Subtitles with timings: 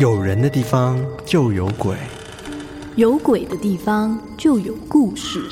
[0.00, 0.96] 有人的地方
[1.26, 1.96] 就有鬼，
[2.94, 5.42] 有鬼的地方就有故事。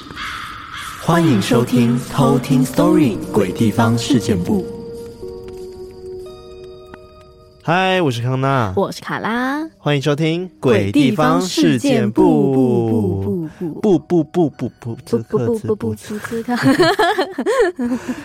[1.02, 4.62] 欢迎收听《偷听 Story 鬼地方事件部》。
[7.62, 13.24] 嗨，我是康娜，我是卡拉，欢迎收听《鬼地方事件簿》。
[13.82, 15.94] 不不不不不，不不不不不，不不。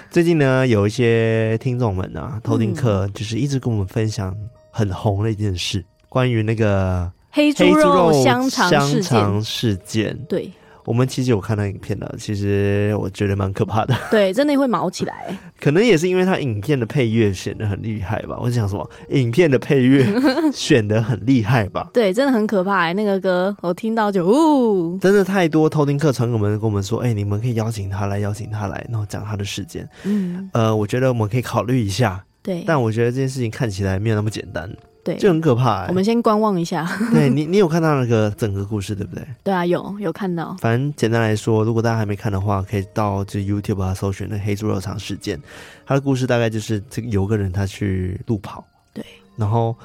[0.10, 4.36] 最近呢，有一些听众们啊，偷听客就是一直跟我们分享
[4.72, 10.18] 很红的一件事，关于那个黑猪肉香肠事件。
[10.28, 10.52] 对。
[10.86, 13.96] 我们其实有看到影片的，其实我觉得蛮可怕的。
[14.10, 15.38] 对，真的会毛起来。
[15.60, 18.38] 可能也是因为他影片的配乐选的很厉害吧。
[18.42, 20.06] 我想说，影片的配乐
[20.52, 21.90] 选的很厉害吧？
[21.94, 22.92] 对，真的很可怕。
[22.94, 29.88] 那个歌我听到就呜，真的太多偷听客传给我们跟我们说，哎、欸，你们可以邀请他来，邀请他来，然后讲他的事件。
[30.04, 32.24] 嗯，呃，我觉得我们可以考虑一下。
[32.44, 34.68] 对，但我觉得这件事情看起来没有那么简单。
[35.04, 35.88] 对，就很可怕、欸。
[35.88, 36.88] 我们先观望一下。
[37.12, 39.26] 对你，你有看到那个整个故事对不对？
[39.44, 40.56] 对啊，有有看到。
[40.60, 45.42] 反正简单来说，如果大家还没看的话，可以到就 YouTube 啊搜寻那黑猪肉肠事件。
[45.86, 49.04] 他的故事大概就是这个有个人他去路跑，对，
[49.36, 49.76] 然后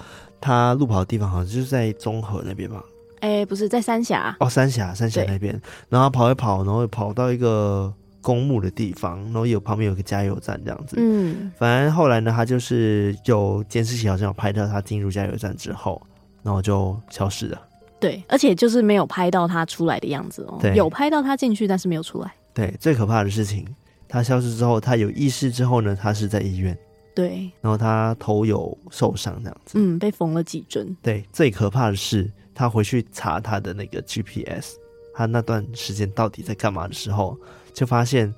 [0.41, 2.83] 他路跑的地方好像就是在中和那边吧？
[3.21, 5.59] 哎、欸，不是在三峡哦，三峡三峡那边。
[5.89, 7.93] 然后他跑一跑，然后跑到一个。
[8.27, 10.97] 公墓的地方，然后有旁边有个加油站这样子。
[10.99, 16.03] 嗯，反正后来呢，他就是有监视器好像有拍到他进入加油站之后，
[16.43, 17.63] 然后就消失了。
[18.01, 20.59] 对，而且就是没有拍到他出来的样子哦。
[20.61, 22.35] 对，有拍到他进去，但是没有出来。
[22.53, 23.65] 对，最可怕的事情，
[24.09, 26.77] 他消失之后，他有意识之后呢，他是在医院。
[27.15, 29.79] 对，然后他头有受伤这样子。
[29.79, 30.97] 嗯，被缝了几针。
[31.01, 34.75] 对，最可怕的是他回去查他的那个 GPS，
[35.15, 37.39] 他那段时间到底在干嘛的时候。
[37.77, 38.35] 就发现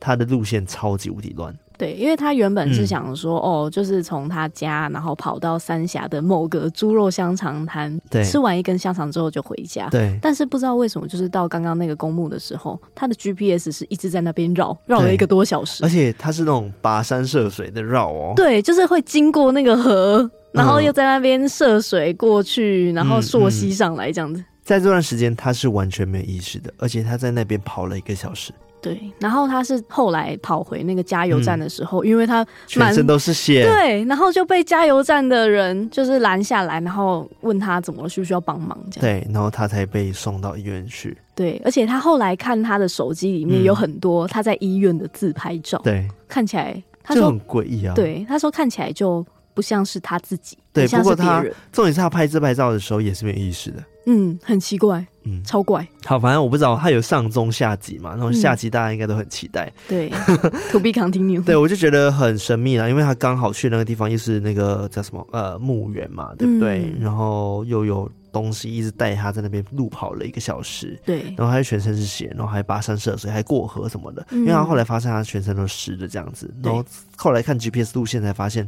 [0.00, 1.56] 他的路线超级无敌乱。
[1.78, 9.88] 对，因为他原本是想说，嗯、哦，就是从他家，然后跑到三峡的某个猪肉香肠摊，对，吃完一根香肠之后就回家。
[9.88, 15.82] 对，但是不知道为什么，就是到刚刚那个公墓的时候，他的 GPS 是一直在那边绕，绕了一个多小时。
[15.82, 18.34] 而且他是那种跋山涉水的绕哦。
[18.36, 24.44] 对，就是会经过那个河，然后又在那边涉水过去，然后溯溪上来这样子。
[24.62, 28.52] 在这段时间，他是完全没有意识的，而且他在那边跑了一个小时。
[28.80, 39.20] 对，然后他是后来跑回那个加油站的时候，嗯、因为他全身都是血，对，然后就被加油站的人就是拦下来，然后问他怎么了，需不需要帮忙这样。
[39.20, 41.16] 对，然后他才被送到医院去。
[41.34, 47.94] 对，而且他后来看他的手机里面有很多他在医院的自拍照，对、嗯，看起来他说很诡异啊。
[47.94, 49.24] 对，他说看起来就
[49.54, 50.86] 不像是他自己，对。
[50.88, 53.82] 不过他重点是他拍自拍照的时候也是没有意识的。
[54.06, 55.86] 嗯，很奇怪，嗯，超怪。
[56.06, 59.66] 好，反正我不知道他有上中下集嘛，然后下集大家应该都很期待。
[59.66, 60.08] 嗯、对，
[60.72, 61.44] To be continued。
[61.44, 66.84] 对，我就觉得很神秘啦，因为他刚好去那个地方又是那个叫什么呃墓园嘛，对不对？
[66.84, 71.34] 嗯、然后又有东西一直带他在那边路跑了一个小时，对。
[71.36, 74.26] 然后他全身是血，然后还跋山涉水，还过河什么的。
[74.30, 76.82] 嗯、因为他后来发现他全身都湿的这样子，然后
[77.16, 78.66] 后来看 GPS 路线才发现，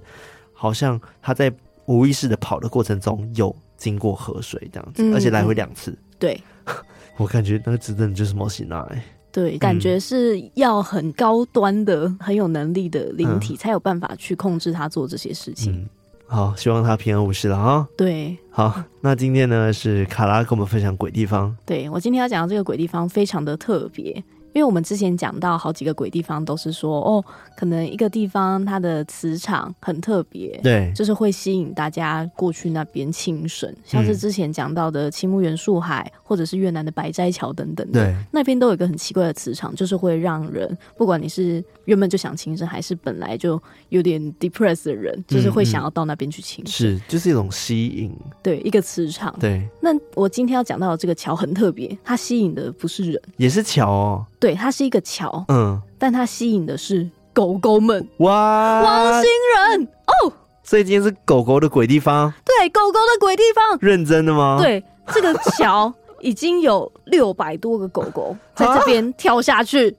[0.53, 1.50] 好像他在
[1.87, 3.56] 无意识的跑的过程中有。
[3.82, 5.98] 经过河水这样子，嗯、而且来回两次。
[6.19, 6.41] 对，
[7.19, 8.87] 我感觉那个真的就是莫西娜。
[9.32, 15.72] 对，嗯、感觉是要很高端的、很有能力的灵体，才有办法去控制他做这些事情。
[15.72, 15.88] 嗯、
[16.26, 17.88] 好，希望他平安无事了啊。
[17.97, 21.56] 对，好，那今天呢是卡拉跟我们分享鬼地方。
[21.66, 24.22] 对，我今天要讲的这个鬼地方非常的特别。
[24.52, 27.24] 因为我们之前讲到好几个鬼地方，都是说哦，
[27.56, 49.66] 可能一个地方它的磁场很特别，对，就是会吸引大家过去那边轻生，像是之前讲到的青木原树海，或者是越南的白斋桥等等的，对，那边都有一个很奇怪的磁场，就是会让人，不管你是原本就想轻生，还是本来就有点 depressed 的人，就是会想要到那边去轻生，是，就是一种吸引，对，一个磁场，对。
[49.80, 54.26] 那我今天要讲到的这个桥很特别，它吸引的不是人，也是桥哦。
[54.42, 58.04] 对，它是一个桥，嗯，但它吸引的是狗狗们。
[58.16, 60.32] 哇，汪星人哦，
[60.64, 62.34] 所以今天是狗狗的鬼地方。
[62.44, 63.78] 对，狗狗的鬼地方。
[63.80, 64.59] 认真的吗？
[64.60, 64.83] 对，
[65.15, 69.97] 这个桥已经有六百多个狗狗 在这边跳下去，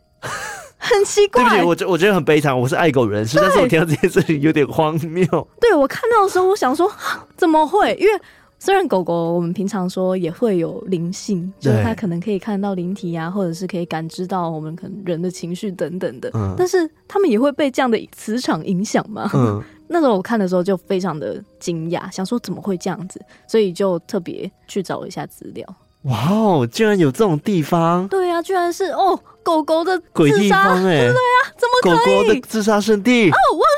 [0.78, 1.42] 很奇怪。
[1.42, 2.60] 对不起，我觉我觉得很悲惨。
[2.60, 5.26] 我是爱狗人士，但是我听到这件事情有点荒谬。
[5.62, 6.92] 对，我看到的时候，我想说，
[7.38, 7.96] 怎么会？
[7.96, 8.22] 因为。
[8.64, 19.30] 虽然狗狗我们平常说也会有灵性，就是它可能可以看到灵体啊，或者是可以感知到我们可能人的情绪等等的，嗯，但是它们也会被这样的磁场影响嘛？
[19.36, 25.68] 嗯， 那时候我看的时候就非常的惊讶，想说怎么会这样子，所以就特别去找了一下资料。
[26.04, 28.08] 哇哦，居然有这种地方！
[28.08, 32.18] 对啊，居然是哦，狗狗的鬼地方哎、欸， 对啊，怎么可以？
[32.18, 33.73] 狗狗的自杀圣地哦，汪星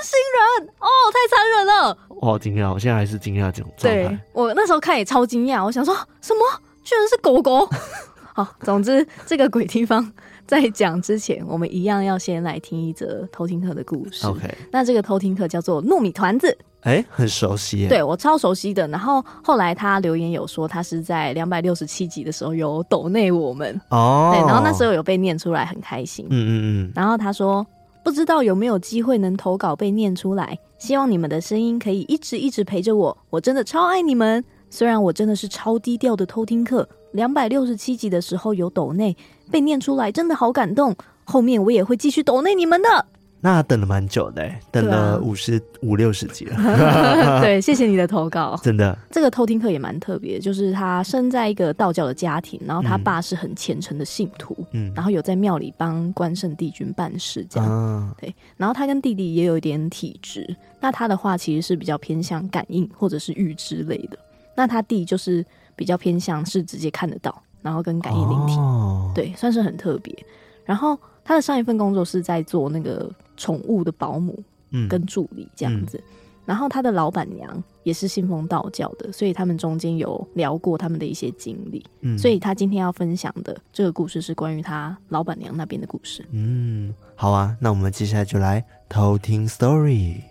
[0.60, 1.98] 人哦，太残忍了！
[2.10, 4.04] 我好惊讶，我现在还是惊讶这种状态。
[4.08, 6.42] 对，我那时候看也超惊讶，我想说什么，
[6.84, 7.68] 居然是狗狗。
[8.34, 10.12] 好，总之这个鬼地方
[10.46, 14.28] 在讲之前，我们一样要先来听一则偷听客的故事。
[14.28, 18.86] OK，那这个偷听客叫做糯米团子，哎、欸，很熟悉耶，对我超熟悉的。
[18.90, 26.28] 然后后来他留言有说，他是在两百六十七集的时候有抖内我们哦，对，然后那时候有被念出来，很开心。
[26.30, 26.52] 嗯嗯
[26.84, 26.92] 嗯。
[26.94, 27.66] 然后他说，
[28.06, 34.46] 不知道有没有机会能投稿被念出来，希望你们的声音可以一直一直陪着我，我真的超爱你们。
[34.70, 36.88] 虽然我真的是超低调的偷听课。
[37.14, 39.18] 两百六十七集的时候有抖内
[39.50, 40.96] 被念出来，真的好感动。
[41.24, 43.08] 后面我也会继续抖内你们的。
[43.46, 46.58] 那等了蛮久的，等了五十五六十集了。
[47.46, 48.98] 对，谢谢你的投稿，真的。
[49.12, 58.12] 这个偷听课也蛮特别，就是他生在一个道教的家庭，然后他爸是很虔诚的信徒，嗯，然后有在庙里帮关圣帝君办事，这样、嗯。
[58.20, 64.18] 对，然后他跟弟弟也有一点体质，那他的话其实是比较偏向感应或者是预知类的。
[64.56, 65.46] 那他弟就是。
[65.78, 70.16] 比较偏向是直接看得到，然后跟感应灵体、哦，对，算是很特别。
[70.64, 74.42] 然后他的上一份工作是在做那个宠物的保姆，
[74.72, 76.12] 嗯，跟助理这样子、嗯。
[76.46, 81.84] 然后他的老板娘也是信奉道教的，所以他们中间有聊过他们的一些经历。
[82.02, 86.24] 嗯，所以他今天要分享的这个故事是关于他老板娘那边的故事。
[86.32, 90.22] 嗯，好啊，那我们接下来就来偷听 story。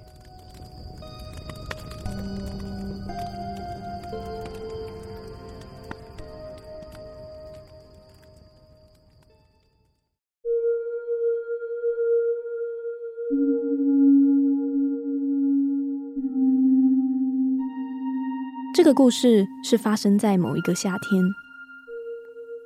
[18.85, 21.25] 这个故事是发生在某一个夏天。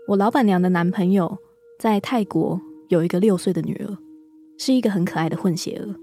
[0.08, 1.38] 我老板娘的男朋友
[1.78, 3.96] 在泰国有一个六岁的女儿，
[4.58, 5.94] 是一个很可爱的混血儿。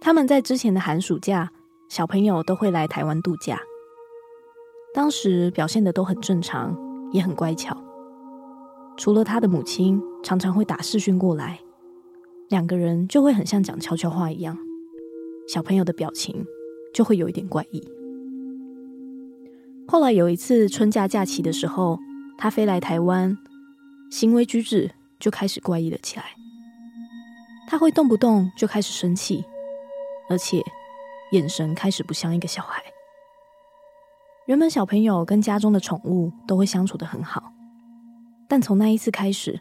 [0.00, 1.50] 他们在之前的寒暑假，
[1.90, 3.60] 小朋友都会来台湾度假。
[4.94, 6.74] 当时表现得都很正常，
[7.12, 7.76] 也很乖巧。
[8.96, 11.60] 除了他的母亲常常会打视讯过来，
[12.48, 14.56] 两个人就会很像讲悄悄话一样，
[15.46, 16.42] 小朋友的表情
[16.94, 17.86] 就会有一点怪异。
[19.94, 21.96] 后来有一次春假假期的时候，
[22.36, 23.38] 他飞来台湾，
[24.10, 26.24] 行为举止就开始怪异了起来。
[27.68, 29.44] 他会动不动就开始生气，
[30.28, 30.60] 而且
[31.30, 32.82] 眼神开始不像一个小孩。
[34.46, 37.52] 原本小朋友跟家中的宠物都会相处得很好，
[38.48, 39.60] 但从那一次开始，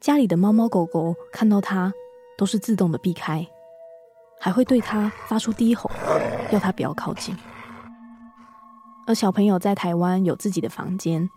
[0.00, 1.92] 家里的猫猫狗狗看到他
[2.38, 3.46] 都是自动的避开，
[4.40, 5.90] 还会对他发出低吼，
[6.50, 7.36] 要他不要靠近。
[9.06, 11.28] 而小朋友在台湾有自己的房间，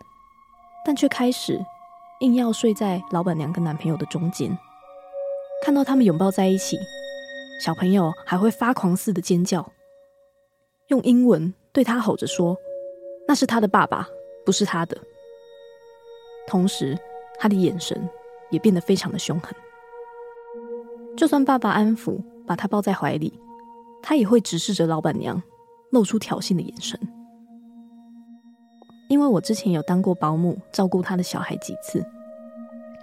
[0.84, 1.64] 但却开始
[2.20, 4.58] 硬要睡在老板娘跟男朋友的中间。
[5.62, 6.76] 看到他们拥抱在一起，
[7.64, 9.72] 小朋友还会发狂似的尖叫，
[10.88, 12.56] 用英文对他吼着说
[13.28, 14.08] ：“那是他的爸爸，
[14.44, 14.96] 不是他的。”
[16.48, 16.98] 同时，
[17.38, 18.08] 他的眼神
[18.50, 19.54] 也变得非常的凶狠。
[21.16, 23.38] 就算爸爸安抚，把他抱在怀里，
[24.02, 25.40] 他也会直视着老板娘，
[25.90, 26.98] 露出挑衅的眼神。
[29.10, 32.00] 因为我之前有当过保姆，照顾他的小孩几次，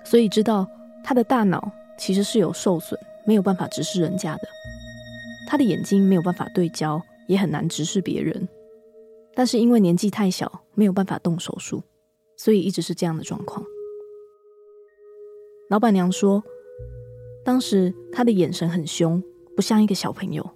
[0.05, 0.65] 所以知道
[1.03, 4.47] 他的大脑其实是有受损，没有办法直视人家的。
[5.49, 8.47] 他的眼睛没有办法对焦，也很难直视别人。
[9.35, 11.83] 但是因为年纪太小，没有办法动手术，
[12.37, 13.61] 所以一直是这样的状况。
[15.69, 16.41] 老板娘说，
[17.43, 19.21] 当时他的眼神很凶，
[19.57, 20.49] 不像一个小朋友，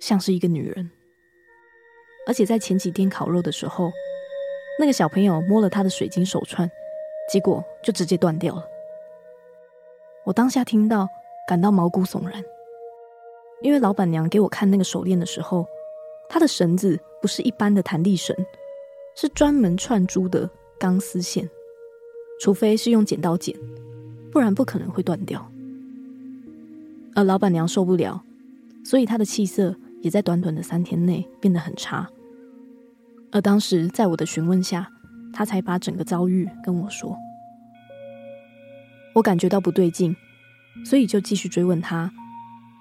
[0.00, 0.90] 像是一个女人。
[2.26, 3.92] 而且在前几天烤肉的时候，
[4.78, 6.70] 那个小朋友摸了他的水晶手串，
[7.30, 8.64] 结果就直接断掉了。
[10.24, 11.08] 我当下听到，
[11.46, 12.42] 感到毛骨悚然，
[13.62, 15.66] 因为老板娘给我看那个手链的时候，
[16.28, 18.34] 它的绳子不是一般的弹力绳，
[19.14, 21.48] 是专门串珠的钢丝线，
[22.40, 23.54] 除非是用剪刀剪，
[24.32, 25.46] 不然不可能会断掉。
[27.14, 28.24] 而老板娘受不了，
[28.84, 32.10] 所以她的气色也在短短的三天内变得很差。
[33.34, 34.88] 而当时在我的询问下，
[35.32, 37.18] 他才把整个遭遇跟我说。
[39.12, 40.14] 我感觉到不对劲，
[40.86, 42.08] 所以就继续追问他，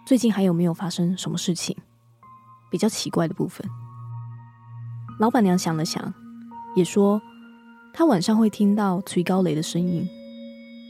[0.05, 1.75] 最近还有没有发生什么事情
[2.69, 3.67] 比较奇怪的部分。
[5.19, 6.13] 老板娘想了想，
[6.75, 7.19] 也说
[7.91, 10.07] 她晚上会听到吹狗螺的声音，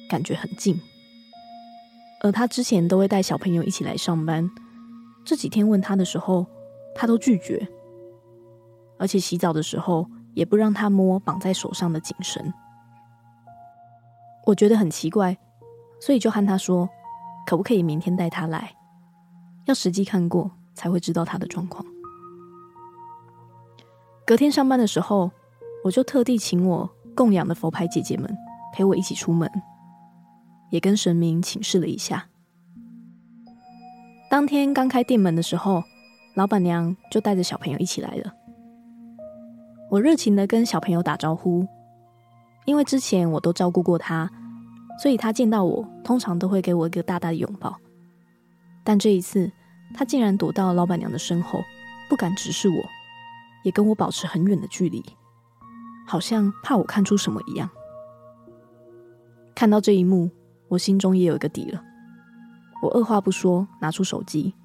[0.10, 0.78] 感觉很近。
[2.22, 4.50] 而她之前都会带小朋友一起来上班，
[5.24, 6.46] 这几天问他的时候，
[6.94, 7.66] 他都拒绝。
[8.98, 12.54] 而且洗澡的时候也不让他摸绑在手上的颈绳，
[14.46, 15.38] 我觉得很奇怪，
[16.00, 16.90] 所以就和他说，
[17.46, 18.76] 可不可以明天带他来，
[19.66, 21.86] 要实际看过才会知道他的状况。
[24.26, 25.32] 隔天上班的时候，
[25.84, 28.34] 我就特地请我供养的佛牌姐姐们
[28.74, 29.50] 陪我一起出门，
[30.70, 32.28] 也跟神明请示了一下。
[34.30, 35.84] 当天刚开店门的时候，
[36.36, 38.34] 老板娘就带着小朋友一起来了。
[39.94, 41.68] 我热情的跟小朋友打招呼，
[42.66, 44.28] 因为之前我都照顾过他，
[45.00, 47.78] 所以他见到我通常都会给我一个大大的拥抱。
[48.84, 49.52] 但这一次，
[49.94, 51.60] 他竟然躲到老板娘的身后，
[52.10, 52.84] 不敢直视我。
[53.64, 55.06] 也跟我保持很远的距离，
[56.08, 57.70] 好像怕我看出什么一样。
[59.54, 60.32] 看到这一幕，
[60.70, 61.80] 我心中也有一个底了。
[62.82, 64.56] 我二话不说，拿出手机，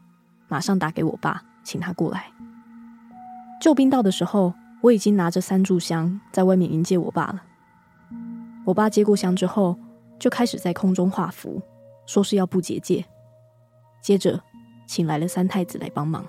[0.49, 2.33] 马上打给我爸，请他过来。
[3.61, 7.43] 救兵到的时候，我已经拿着三炷香在外面迎接我爸了。
[8.65, 9.77] 我爸接过香之后，
[10.19, 11.61] 就开始在空中画符，
[12.07, 13.05] 说是要布结界。
[14.01, 14.41] 接着，
[14.87, 16.25] 请来了三太子来帮忙。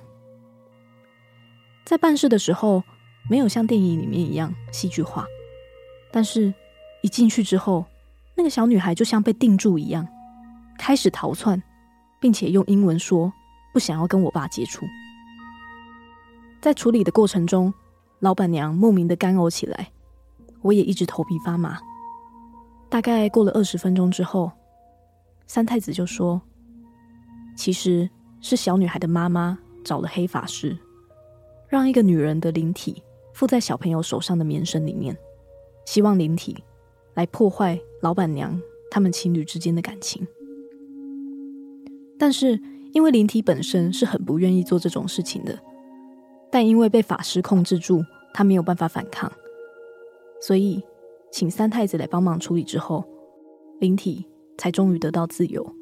[1.86, 2.84] 在办事的时候，
[3.29, 5.27] 没有像电影里面一样戏剧化，
[6.12, 6.53] 但是，
[7.03, 7.86] 一进去之后，
[8.36, 10.08] 那个小女孩就像被定住一样，
[10.77, 11.62] 开始逃窜，
[12.20, 13.32] 并且用英文说
[13.74, 14.86] 不想要跟我爸接触。
[16.62, 17.74] 在处理的过程中，
[18.19, 19.91] 老板娘莫名的干呕起来，
[20.61, 21.79] 我也一直头皮发麻。
[22.89, 24.51] 大概过了二十分钟之后，
[25.47, 26.41] 三太子就说
[27.55, 28.09] ：“其实
[28.41, 30.77] 是小女孩的妈妈找了黑法师。”
[31.69, 33.01] 让一个女人的灵体
[33.33, 35.15] 附在小朋友手上的棉绳里面，
[35.85, 36.57] 希望灵体
[37.13, 38.59] 来破坏老板娘
[38.89, 40.27] 他们情侣之间的感情。
[42.17, 42.59] 但是
[42.91, 45.57] 因为灵体本身是很不愿意做这种事情的，
[46.51, 48.03] 但因为被法师控制住，
[48.34, 49.32] 他没有办法反抗，
[50.41, 50.84] 所以
[51.32, 53.03] 请三太子来帮忙处理之后，
[53.79, 54.25] 灵体
[54.58, 55.75] 才终于得到自由，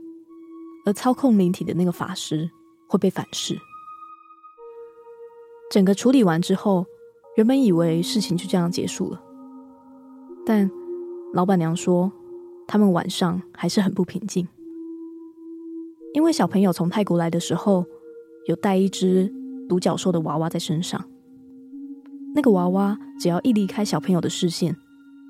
[0.86, 2.50] 而操控灵体的那个法师
[2.88, 3.58] 会被反噬。
[5.70, 6.86] 整个处理完之后，
[7.36, 9.22] 原本以为事情就这样结束了，
[10.46, 10.70] 但
[11.34, 12.12] 老板娘说，
[12.66, 14.48] 他们晚上还是很不平静，
[16.14, 17.86] 因为小朋友从泰国来的时候，
[18.48, 19.34] 有带一只
[19.68, 21.04] 独角兽的娃娃在身上。
[22.36, 24.76] 那个娃娃只要一离开小朋友的视线，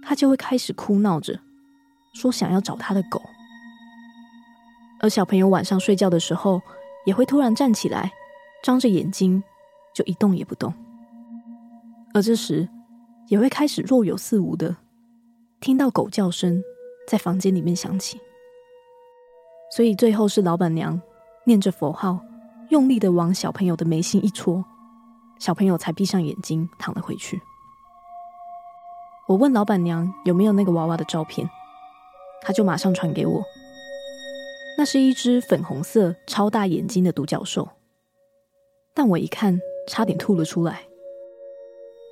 [0.02, 1.40] 他就会开始哭闹着，
[2.14, 3.22] 说想要找他的狗。
[5.00, 6.62] 而小朋友晚上睡觉的时候，
[7.06, 8.12] 也会突然站起来，
[8.64, 9.44] 张着眼睛。
[9.96, 10.72] 就一动也不动，
[12.14, 12.70] 而这时
[13.30, 14.76] 也会开始若有似无的
[15.60, 16.62] 听到狗叫声
[17.08, 18.20] 在房间里面响起，
[19.76, 21.02] 所以最后是老板娘
[21.46, 22.20] 念着佛号，
[22.70, 24.64] 用力的往小朋友的眉心一戳，
[25.40, 27.42] 小朋友才闭上眼睛躺了回去。
[29.28, 31.50] 我问老板娘有没有那个娃娃的照片，
[32.42, 33.44] 她就马上传给我，
[34.78, 37.68] 那是一只粉红色超大眼睛的独角兽，
[38.94, 39.60] 但我一看。
[39.90, 40.82] 差点吐了出来，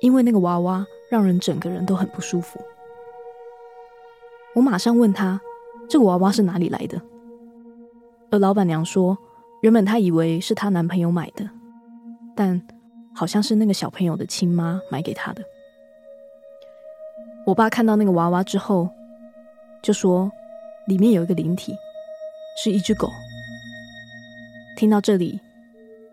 [0.00, 2.58] 因为那个娃娃让人整个人都很不舒服。
[4.54, 5.38] 我马上问他
[5.90, 6.98] ：“这个娃娃是哪里来的？”
[8.32, 9.18] 而老板娘说
[9.62, 11.48] ：“原本她以为是她男朋友买的，
[12.34, 12.60] 但
[13.14, 15.42] 好像是那个小朋友的亲妈买给她的。”
[17.46, 18.88] 我爸看到那个娃娃之后，
[19.82, 20.30] 就说
[20.88, 21.74] ：“里面有一个灵体，
[22.62, 23.08] 是一只狗。”
[24.76, 25.40] 听到这里，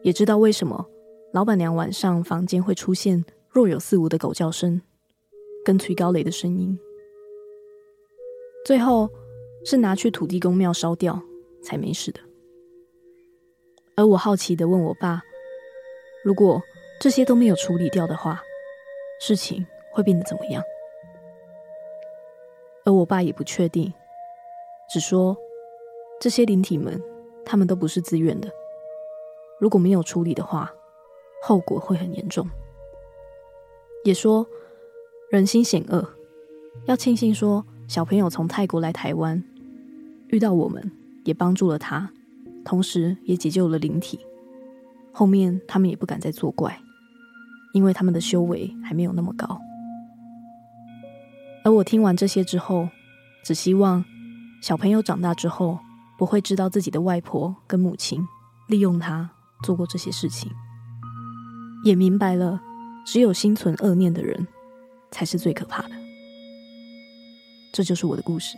[0.04, 0.86] 也知道为什么。
[1.32, 4.80] 老板娘晚上房间会出现若有似无的狗叫声，
[5.66, 6.78] 跟催高雷的声音。
[8.64, 9.10] 最后
[9.66, 11.20] 是拿去土地公庙烧掉
[11.64, 12.20] 才没事的。
[13.96, 15.24] 而我好奇的问我爸
[16.24, 16.62] ：“如果
[17.00, 18.42] 这些都没有处理掉的话，
[19.20, 20.64] 事情会变得怎么样？”
[22.86, 23.94] 而我爸也不确定，
[24.92, 25.38] 只说
[26.20, 27.02] 这些灵体们
[27.46, 28.50] 他们都不是自愿的，
[29.60, 30.74] 如果没有处理的话。
[31.46, 32.50] 后果会很严重。
[34.06, 34.48] 也说
[35.30, 36.08] 人心险恶，
[36.86, 39.44] 要庆幸说小朋友从泰国来台湾，
[40.30, 40.90] 遇到我们
[41.26, 42.14] 也帮助了他，
[42.66, 44.20] 同时也解救了灵体。
[45.12, 46.78] 后面他们也不敢再作怪，
[47.74, 49.60] 因为他们的修为还没有那么高。
[51.64, 52.90] 而我听完这些之后，
[53.46, 54.04] 只希望
[54.62, 55.80] 小朋友长大之后
[56.18, 58.22] 不会知道自己的外婆跟母亲
[58.68, 59.30] 利用他
[59.64, 60.52] 做过这些事情。
[61.86, 62.60] 也明白了，
[63.06, 64.48] 只有心存恶念的人，
[65.12, 65.96] 才是最可怕的。
[67.72, 68.58] 这就是我的故事。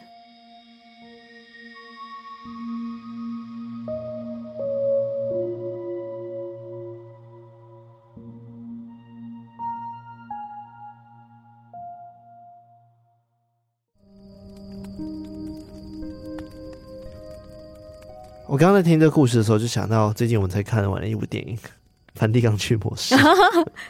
[18.55, 21.57] 我刚刚在听这个故事的时候，就想到最近我们才看完了一部电影
[22.13, 23.13] 《梵蒂冈驱魔师》。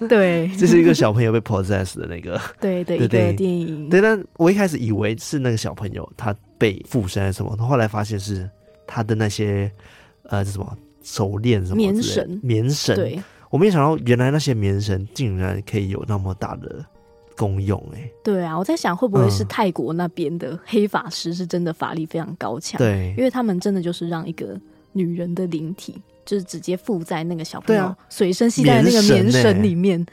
[0.09, 3.87] 对， 这是一个小朋友被 possess 的那个 对对一个电影。
[3.91, 8.49] 对，但我一开始以为是那个小朋友他被附身还是什么，后来发现是
[8.87, 9.71] 他的那些
[10.29, 12.95] 呃什么手链什么棉绳棉绳。
[12.95, 16.83] 对，我没想到原来那些棉绳竟然可以有那么大的。
[17.35, 22.77] 功用哎、欸，对啊，我在想会不会是泰国那边的黑法师是真的法力非常高强？
[22.77, 24.59] 对，因为他们真的就是让一个
[24.93, 30.05] 女人的灵体，就是直接附在那个小朋友随身携带的那个棉绳里面。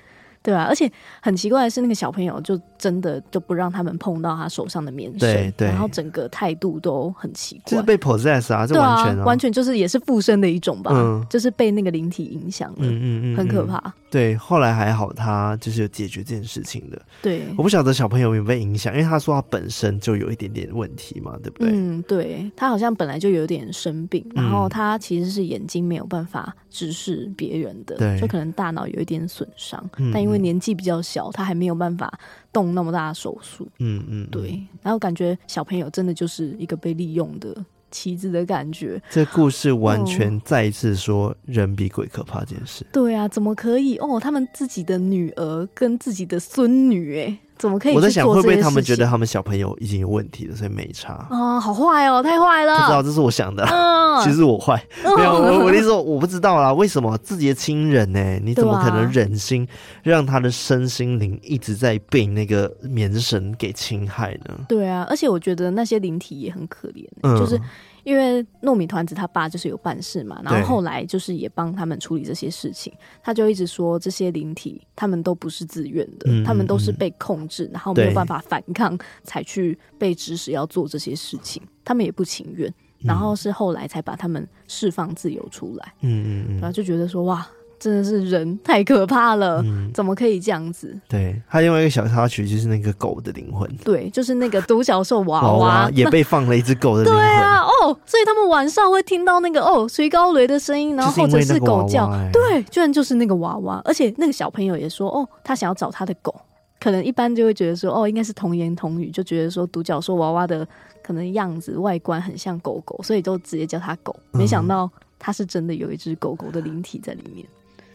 [0.44, 9.22] 对啊，而且很奇怪的是，那个小朋友就真的就不让他们碰到他手上的棉绳，对对，然后整个态度都很奇怪，就是被 possess 啊，这完全、啊。
[9.22, 13.94] 啊、完全就是也是附身的一种吧，嗯，就是被那个灵体影响了，嗯嗯嗯，很可怕。
[14.12, 17.00] 对，后来还好，他就是有解决这件事情的。
[17.22, 21.70] 对，我不晓得小朋友有没有被影响，因为他说他本身就有一点点问题嘛，对不对？
[21.72, 32.12] 嗯，对，他好像本来就有点生病，然后他其实是眼睛没有办法直视别人的，对，就可能大脑有一点损伤，嗯、但因为年纪比较小，他还没有办法
[32.52, 33.66] 动那么大的手术。
[33.78, 34.62] 嗯嗯，对。
[34.82, 39.00] 然后感觉小朋友真的就是一个被利用的棋子的感觉。
[39.08, 42.84] 这故事完全再一次说人比鬼可怕这件事。
[42.92, 43.96] 对啊，怎么可以？
[43.98, 47.38] 哦，他们自己的女儿跟自己的孙女，哎。
[47.62, 47.94] 怎么可以？
[47.94, 51.60] 我在想，会不会他们觉得他们小朋友已经有问题了，所以没差啊、哦？
[51.60, 52.76] 好坏哦，太坏了！
[52.76, 53.64] 不知道，这是我想的。
[53.64, 54.84] 嗯、 其实我坏，
[55.16, 56.72] 没有我我的意思说，我不知道啦。
[56.72, 58.40] 为什么自己的亲人呢？
[58.42, 59.64] 你怎么可能忍心
[60.02, 64.56] 让他的身心灵一直在被那个棉绳给侵害呢？
[64.68, 67.56] 对啊，而且我觉得那些灵体也很可怜、嗯，就是。
[68.04, 72.92] 因为糯米团子他爸就是有办事嘛，然后后来就是也帮他们处理这些事情。
[73.22, 82.72] 他就一直说这些灵体他们都不是自愿的，嗯，他们都是被控制，然后没有办法反抗才去被指使要做这些事情，他们也不情愿。
[82.98, 85.92] 然后是后来才把他们释放自由出来。
[86.02, 87.46] 嗯嗯嗯，然后就觉得说哇。
[87.82, 90.96] 真的是人太可怕了，嗯，怎么可以这样子？
[91.08, 97.20] 对，他另外一个小插曲就是那个狗的灵魂，对，就是那个独角兽娃娃，也被放了一只狗的灵魂。
[97.20, 106.32] 对啊，哦，所以他们晚上会听到那个哦吹高雷的声音，然后或者是狗叫，对，居然就是那个娃娃，而且那个小朋友也说哦，他想要找他的狗，
[106.78, 110.64] 可能一般就会觉得说哦，应该是童言童语，就觉得说独角兽娃娃的
[111.02, 117.44] 可能样子外观很像狗狗，所以都直接叫他狗，没想到他是真的有一只狗狗的灵体在里面。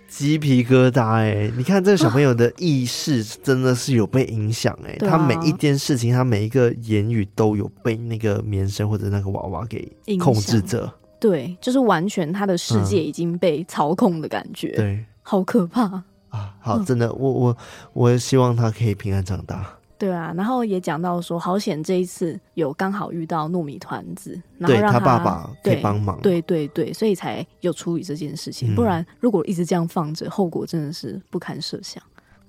[0.08, 1.54] 鸡皮疙瘩哎、欸！
[1.58, 10.92] 你看这个小朋友的意识真的是有被影响哎、欸，他每一件事情，他每一个言语都有被那个棉绳或者那个娃娃给控制着。
[11.20, 14.70] 对，就是完全他的世界已经被操控的感觉。
[14.70, 16.56] 对，好可怕啊！
[16.60, 17.58] 好，真的，我我
[17.94, 19.77] 我希望他可以平安长大。
[19.98, 28.74] 对啊，然后也讲到说，好险这一次有刚好遇到糯米团子，然后让他，他爸爸可以帮忙，对对对，所以才有处理这件事情。
[28.74, 32.02] 嗯、不然如果一直这样放着，后果真的是不堪设想。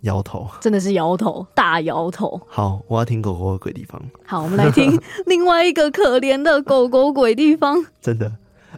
[0.03, 2.41] 摇头，真的是摇头，大摇头。
[2.47, 4.01] 好，我要听狗狗的鬼地方。
[4.25, 7.85] 好，我们来听 另外一个可怜的狗狗鬼地方。
[8.01, 8.31] 真的。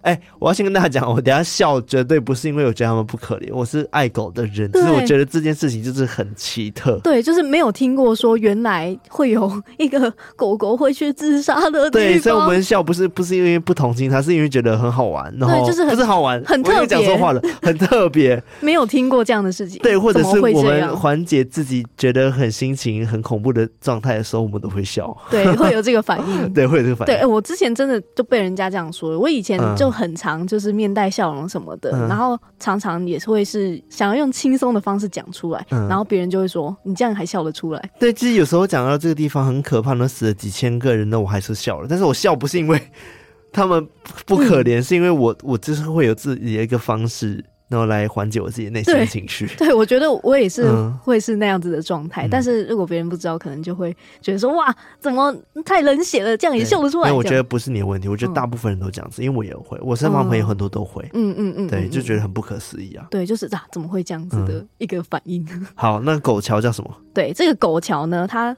[0.03, 6.99] 哎、欸，我要先跟大家讲，我等下笑绝对不是因为我觉得他们不可怜，我是爱狗的人，只是我觉得这件事情就是很奇特。
[7.03, 11.91] 对，就是没有听过说原来会有一个狗狗会去自杀的。
[11.91, 16.91] 对，所以我们笑不是不是因为不同情它，是因为觉得很好玩，然后就是很不是好玩，很特别。
[16.91, 19.81] 讲错话了， 很特别，没有听过这样的事情。
[19.81, 25.17] 对，或者是我们缓解自己觉得很心情很恐怖的状态的时候，我们都会笑。
[25.31, 26.51] 对，会有这个反应。
[26.53, 27.15] 对，会有这个反应。
[27.15, 30.71] 对，我之前真的就被人家这样说，我以前就很常就是。
[30.81, 41.87] 面带笑容什么的，嗯，然后常常也是会是想要用轻松的方式讲出来，嗯，然后别人就会说：“你这样还笑得出来？”对，其实有时候讲到这个地方很可怕，那死了几千个人，那我还是笑了。
[41.91, 42.81] 但是我笑不是因为
[43.53, 43.87] 他们
[44.25, 47.45] 不可怜，嗯，是因为我我就是会有自己的一个方式。
[47.71, 49.47] 然后来缓解我自己内心的情绪。
[49.57, 50.69] 对，我觉得我也是
[51.03, 52.27] 会是那样子的状态。
[52.27, 55.33] 嗯、但是如果别人不知道，可能就会觉得说：“哇，怎么
[55.65, 56.37] 太冷血了？
[56.37, 61.09] 这样也笑得出来？”因为我觉得不是你的问题，我觉得大部分人都这样子，嗯、因为我也会，我身旁朋友很多都会。
[61.15, 63.07] 嗯嗯嗯，对，就觉得很不可思议啊。
[63.11, 65.47] 对，就是啊，怎么会这样子的一个反应？
[65.53, 66.93] 嗯、好，那狗桥叫什么？
[67.15, 68.57] 对，这个狗桥呢，它。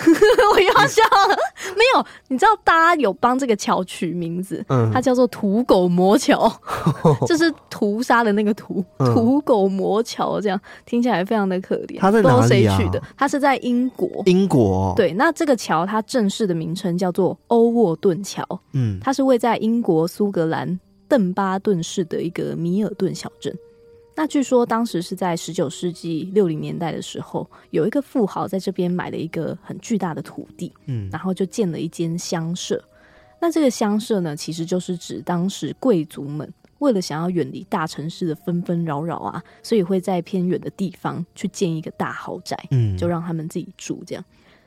[0.54, 1.36] 我又要笑了，
[1.76, 6.50] 没有，你知道大家有帮这个桥取名字，嗯，它叫做土狗魔桥，
[7.26, 11.98] 就是屠杀的那个屠，土狗魔桥，这样听起来非常的可怜。
[11.98, 12.46] 它在哪里啊？
[12.46, 13.02] 谁取的？
[13.16, 14.08] 它是在英国。
[14.26, 14.92] 英国。
[14.96, 23.54] 对，那这个桥它正式的名称叫做欧沃顿桥，嗯，它是位在英国苏格兰邓巴顿市的一个米尔顿小镇。
[24.16, 32.84] 那据说当时是在十九世纪六零年代的时候，有一个富豪在这边买了一个很巨大的土地，嗯，然后就建了一间乡舍。
[33.40, 44.22] 那这个乡舍呢，其实就是指当时贵族们为了想要远离大城市的纷纷扰扰啊，所以会在偏远的地方去建一个大豪宅，嗯，就让他们自己住这样。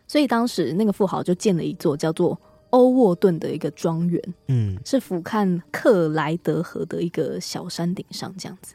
[0.07, 2.39] 所以当时那个富豪就建了一座叫做
[2.71, 8.73] 欧沃顿的一个庄园，嗯，是俯瞰克莱德河的一个小山顶上这样子。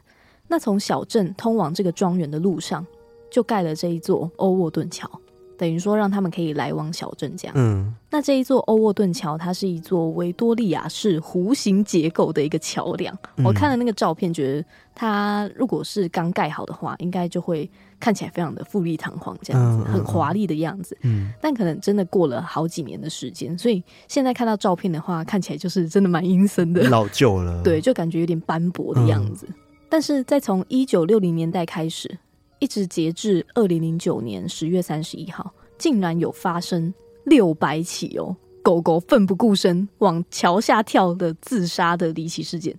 [0.49, 2.85] 那从小镇通往这个庄园的路上，
[3.31, 5.09] 就盖了这一座欧沃顿桥。
[5.57, 7.53] 等于说让他们可以来往小镇这样。
[7.57, 13.13] 嗯，那这一座欧沃顿桥，它是一座维多利亚式弧形结构的一个桥梁。
[13.35, 13.45] 嗯。
[13.45, 20.97] 我看了那个照片，觉得它如果是刚盖好的话，应该就会看起来非常的富丽堂皇，这样子，很华丽的样子。
[21.01, 27.61] 嗯，但可能真的过了好几年的时间，所以现在看到照片的话，看起来就是真的蛮阴森的，老旧了。
[27.63, 29.45] 对，就感觉有点斑驳的样子。
[29.49, 29.55] 嗯。
[29.89, 32.17] 但是在从一九六零年代开始。
[32.61, 42.77] 一直截至二零零九年十月三十一号，竟然有发生六百起哦，狗狗奋不顾身往桥下跳的自杀的离奇事件。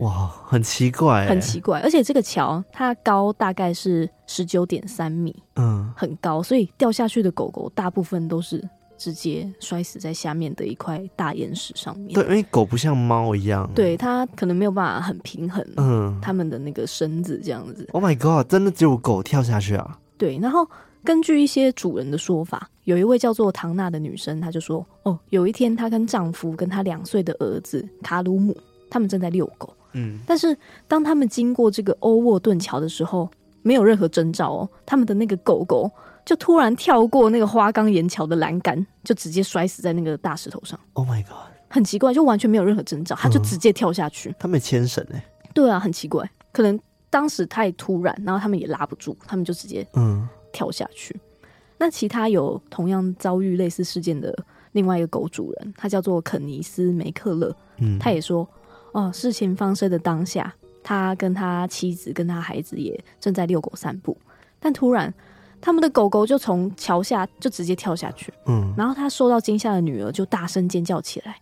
[0.00, 1.80] 哇，很奇怪，很奇怪。
[1.80, 8.62] 而且这个桥它高大概是十九点三米，嗯，很高，所以掉下去的狗狗大部分都是。
[9.02, 12.14] 直接摔死在下面的一块大岩石上面。
[12.14, 17.84] 对，因为狗不像猫一样，对，它可能没有办法很平衡，嗯，它们的那个身子这样子。
[17.90, 18.48] Oh my god！
[18.48, 19.98] 真的只有狗跳下去啊？
[20.16, 20.38] 对。
[20.38, 20.64] 然后
[21.02, 28.56] 根据一些主人的说法，有一位叫做唐娜的女生，她就说：“哦，有一天她跟丈夫跟她两岁的儿子卡鲁姆，
[28.88, 33.28] 他们正在遛狗，嗯，但是当他们经过这个欧沃顿桥的时候，
[33.62, 35.90] 没有任何征兆哦，他们的那个狗狗。”
[36.24, 40.78] 就突然跳过那个花岗岩桥的栏杆，就直接摔死在那个大石头上。
[40.92, 41.50] Oh my god！
[41.68, 44.28] 很奇怪，就完全没有任何征兆，他就直接跳下去。
[44.30, 45.24] 嗯、他没牵绳哎。
[45.52, 46.78] 对啊，很奇怪，可能
[47.10, 51.12] 当时太突然，然后他们也拉不住，他们就直接嗯跳下去。
[51.14, 54.32] 嗯、那其他有同样遭遇类似事件的
[54.72, 57.56] 另外一个狗主人，他叫做肯尼斯梅克勒。
[57.78, 58.48] 嗯，他也说
[58.92, 60.54] 哦，事情发生的当下，
[60.84, 64.16] 他跟他妻子跟他孩子也正在遛狗散步，
[64.60, 65.12] 但突然。
[65.62, 71.36] 他们的狗狗就从桥下就直接跳下去，嗯，然后他受到惊吓的女儿就大声尖叫起来，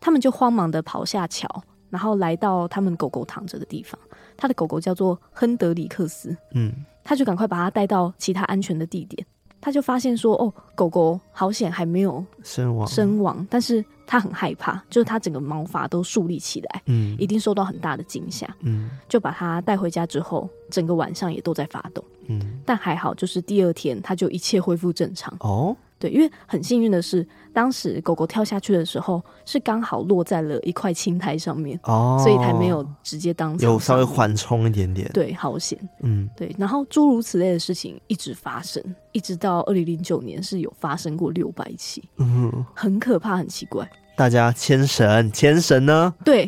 [0.00, 1.46] 他们就慌忙的跑下桥，
[1.90, 4.00] 然后来到他们狗狗躺着的地方。
[4.34, 6.72] 他的狗狗叫做亨德里克斯，嗯，
[7.04, 9.26] 他就赶快把它带到其他安全的地点。
[9.60, 22.02] 他就发现说，哦，狗狗好险还没有身亡，身亡，但是他很害怕，就是他整个毛发都竖立起来，嗯，一定受到很大的惊吓，嗯，就把他带回家之后，整个晚上也都在发抖。
[22.28, 25.76] 嗯，但还好，就是第二天他就一切恢复正常哦。
[25.98, 35.10] 对，因为很幸运的是，当时狗狗跳下去的时候是刚好落在了一块青苔上面哦，所以才没有直接当场有稍微缓冲一点点。
[35.14, 35.78] 对，好险。
[36.02, 36.54] 嗯，对。
[36.58, 38.82] 然后诸如此类的事情一直发生，
[39.12, 43.88] 一直到二零零九年是有发生过六百起，嗯，很可怕，很奇怪。
[44.16, 46.14] 大家牵绳，牵绳呢？
[46.24, 46.46] 对，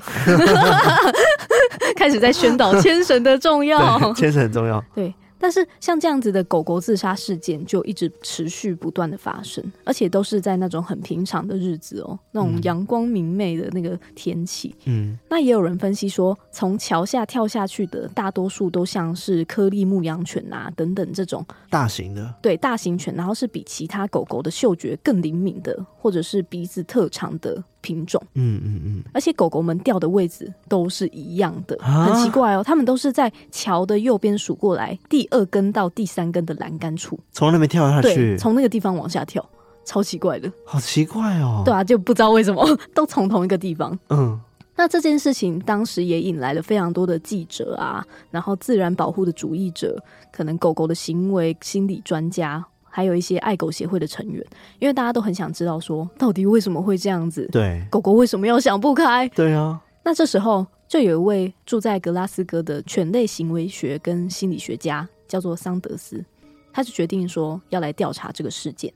[1.96, 4.82] 开始在宣导牵绳的重要，牵绳很重要。
[4.94, 5.14] 对。
[5.38, 14.74] 但是像这样子的狗狗自杀事件就一直持续不断的发生，而且都是在那种很平常的日子哦，那种阳光明媚的那个天气。
[14.84, 27.62] 嗯，那也有人分析说，从桥下跳下去的大多数都像是颗粒牧羊犬啊等等这种大型的，对，大型犬，然后是比其他狗狗的嗅觉更灵敏的，或者是鼻子特长的。
[27.80, 32.62] 品种，嗯嗯嗯，而且狗狗们掉的位置都是一样的，很奇怪哦。
[32.62, 39.44] 它们都是在桥的右边数过来第二根到第三根的栏杆处，从那边跳下去，从那个地方往下跳，
[39.84, 41.62] 超奇怪的，好奇怪哦。
[41.64, 43.96] 对啊，就不知道为什么 都从同一个地方。
[44.10, 44.38] 嗯，
[44.76, 52.64] 那这件事情当时也引来了非常多的记者啊，然后自然保护的主义者，可能狗狗的行为心理专家。
[52.98, 54.44] 还有一些爱狗协会的成员，
[54.80, 57.48] 因为大家都很想知道说，到底为什么会这样子？
[57.52, 59.28] 对，狗狗为什么要想不开？
[59.28, 59.80] 对啊。
[60.02, 66.24] 那这时候就有一位住在格拉斯哥的犬类行为学跟心理学家，叫做桑德斯，
[66.72, 68.92] 他就决定说要来调查这个事件。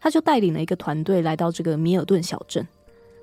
[0.00, 2.66] 他就带领了一个团队来到这个米尔顿小镇。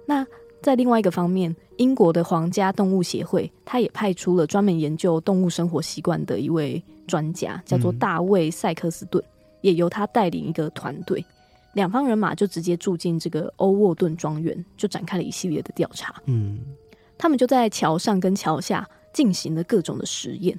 [0.06, 0.26] 那
[0.62, 9.22] 在另外一个方面，英国的皇家动物协会，他也派出了专门研究动物生活习惯的一位专家，叫做大卫·塞克斯顿。
[9.62, 11.24] 也由他带领一个团队，
[11.74, 16.16] 两方人马就直接住进这个欧沃顿庄园，就展开了一系列的调查。
[16.26, 16.60] 嗯，
[17.18, 20.58] 他们就在桥上跟桥下进行了各种的实验，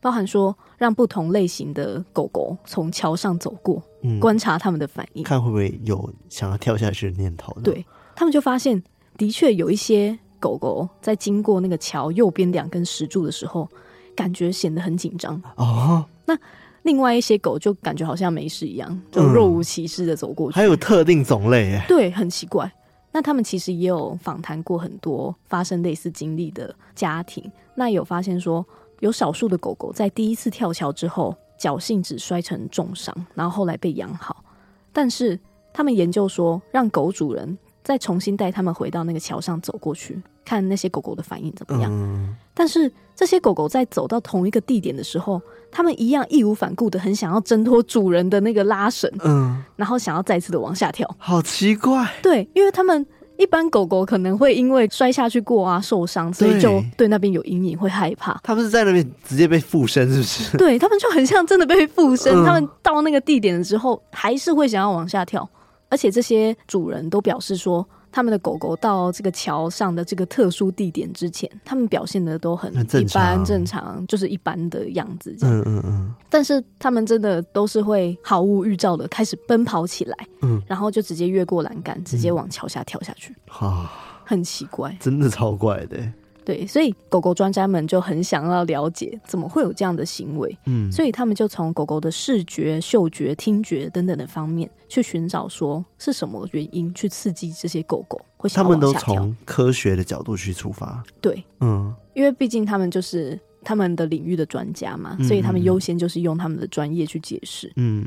[0.00, 7.56] 包含说让不同类型的狗狗从桥上走过，嗯，观察他们的反应，看会不会有想要跳下去的念头。
[7.62, 7.84] 对，
[8.14, 8.82] 他们就发现，
[9.16, 13.68] 的确有一些狗狗在经过那个桥右边两根石柱的时候，
[14.14, 15.40] 感觉显得很紧张。
[15.56, 16.36] 哦，那。
[16.82, 20.54] 另外一些狗就感觉好像没事一样，就若无其事的走过去。
[20.54, 22.70] 嗯、还有特定种类，哎，对，很奇怪。
[23.12, 28.64] 那他们其实也有访谈过很多发生类似经历的家庭，那有发现说，
[29.00, 34.44] 有少数的狗狗在第一次跳桥之后，侥幸只摔成重伤，然后后来被养好。
[34.92, 35.38] 但是
[35.72, 41.90] 他们研究说，让狗主人再重新带他们回到那个桥上走过去，看那些狗狗的反应怎么样。
[41.92, 42.36] 嗯。
[42.54, 51.08] 但是这些狗狗在走到同一个地点的时候，他们一样义无反顾的很想要挣脱主人的那个拉绳，嗯，然后想要再次的往下跳。
[51.18, 52.06] 好奇怪。
[52.22, 53.06] 对，因为他们。
[53.38, 58.38] 一般狗狗可能会因为摔下去过啊受伤，所以就对那边有阴影，会害怕。
[58.42, 60.58] 他们是在那边直接被附身，是不是？
[60.58, 62.30] 对，他们就很像真的被附身。
[62.34, 65.48] 嗯、他们到那个地点了之后，还是会想要往下跳。
[65.88, 67.88] 而且这些主人都表示说。
[68.12, 75.36] 他们的狗狗到这个桥上的这个特殊地点之前，他们表现的都很一般正常，就是一般的样子。
[75.42, 76.14] 嗯嗯嗯。
[76.28, 83.34] 但是他们真的都是会毫无预兆的开始奔跑起来，嗯，然后就直接越过栏杆，直接往桥下跳下去。
[83.58, 83.90] 啊，
[84.24, 85.96] 很奇怪，真的超怪的。
[86.44, 98.48] 对，所以狗狗专家们就很想要了解怎么会有这样的行为，嗯，所以他们就从狗狗的视觉、嗅觉、听觉等等的方面去寻找，说是什么原因去刺激这些狗狗会。
[98.50, 108.04] 他们都从科学的角度去出发，对，嗯，因为毕竟他们就是他们的领域的专家嘛，所以他们优先就是用他们的专业去解释，嗯，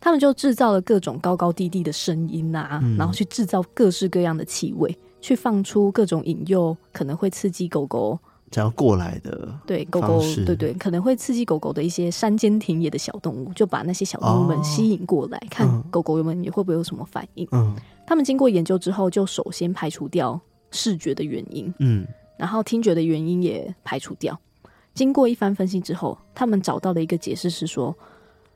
[0.00, 4.96] 他们就制造了各种高高低低的声音啊，嗯，然后去制造各式各样的气味。
[5.24, 8.18] 去放出各种引诱，可能会刺激狗狗
[8.50, 9.58] 只要过来的。
[9.66, 17.48] 对，狗狗，对对，可能会刺激狗狗的一些山间田野的小动物，就把那些小动物们吸引过来，哦、看狗狗们也会不会有什么反应。
[17.52, 17.74] 嗯，
[18.06, 20.38] 他们经过研究之后，就首先排除掉
[20.70, 22.06] 视觉的原因，嗯，
[22.36, 24.38] 然后听觉的原因也排除掉。
[24.92, 27.96] 经过一番分析之后，他们找到的一个解释是说，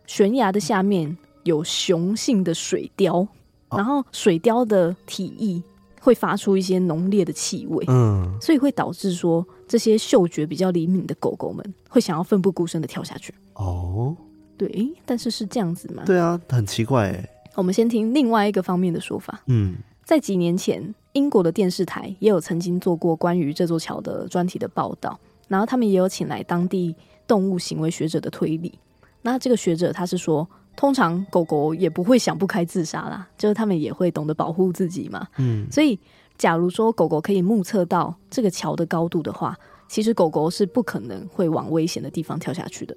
[0.07, 3.27] 悬崖的下面有雄性的水貂，
[3.71, 5.63] 然后水貂的体液。
[6.01, 13.35] 会发出一些浓烈的气味，嗯，所以会导致说这些嗅觉比较灵敏的狗狗们会想要奋不顾身的跳下去。
[13.55, 14.17] 哦，
[14.57, 16.03] 对，但是是这样子吗？
[16.07, 17.29] 对啊，很奇怪哎。
[17.55, 19.41] 我们先听另外一个方面的说法。
[19.47, 26.95] 嗯，在几年前，英国的电视台也有曾经做过关于这座桥的专题的报道，然后他们也有请来当地
[27.27, 28.79] 动物行为学者的推理。
[29.23, 30.49] 那这个学者他是说。
[30.79, 35.27] 通常狗狗也不会想不开自杀啦，就是他们也会懂得保护自己嘛。
[35.39, 35.99] 嗯，所以
[36.37, 42.97] 假如说狗狗可以目测到这个桥的高度的话，其实狗狗是不可能会往危险的地方跳下去的。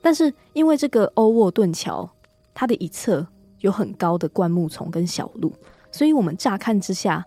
[0.00, 2.08] 但是因为这个欧沃顿桥，
[2.54, 3.26] 它的一侧
[3.60, 5.52] 有很高的灌木丛跟小路，
[5.90, 7.22] 所以我们乍看之下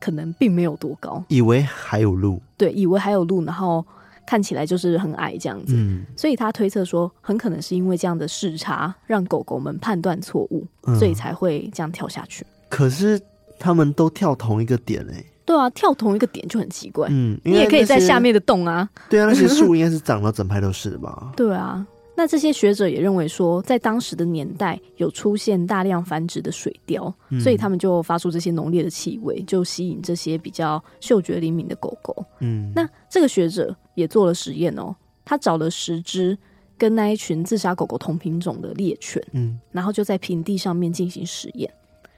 [0.00, 2.42] 可能并没有多高，以为还有路。
[2.56, 3.86] 对，以为还有路，然后。
[4.28, 12.44] 看起来就是很矮这样子，嗯，所以他推测说，很可能是因为这样的视差让狗狗们判断错误，嗯，所以才会这样跳下去。
[12.68, 13.18] 可是
[13.58, 17.08] 他们都跳同一个点哎，对啊，跳同一个点就很奇怪。
[17.10, 18.86] 嗯，你也可以在下面的洞啊。
[19.08, 21.32] 对啊，那些树 应该是长到整排都是的吧？
[21.34, 21.86] 对啊。
[22.18, 32.26] 那这些学者也认为说，在当时的年代有出现大量繁殖的水貂，嗯，所以他们就发出这些浓烈的气味，就吸引这些比较嗅觉灵敏的狗狗。
[32.40, 34.92] 嗯，那这个学者也做了实验哦，
[35.24, 36.36] 他找了十只
[36.76, 41.72] 跟那一群自杀狗狗同品种的猎犬，嗯，然后就在平地上面进行实验，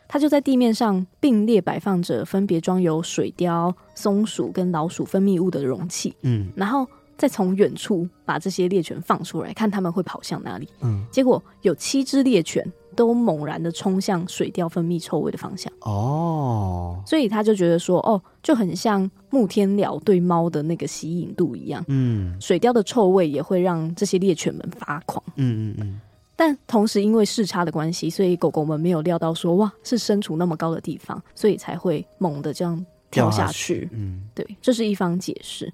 [0.09, 6.89] 他就在地面上并列摆放着分别装有水貂、松鼠跟老鼠分泌物的容器，嗯，然后。
[7.21, 10.67] 再从远处把这些猎犬放出来，看他们会跑向哪里。
[10.81, 15.71] 嗯，结果有七只猎犬都猛然的冲向水貂分泌臭味的方向。
[15.81, 21.85] 哦，所以他就觉得说，哦，就很像木天蓼对猫的那个吸引度一样。
[21.89, 25.23] 嗯，水貂的臭味也会让这些猎犬们发狂。
[25.37, 26.01] 嗯嗯嗯。
[26.35, 33.91] 但同时因为视差的关系，所以狗狗们没有料到说，哇，是身处那么高的地方，所以才会猛的这样跳下去。
[33.93, 35.71] 嗯，对，这是一方解释，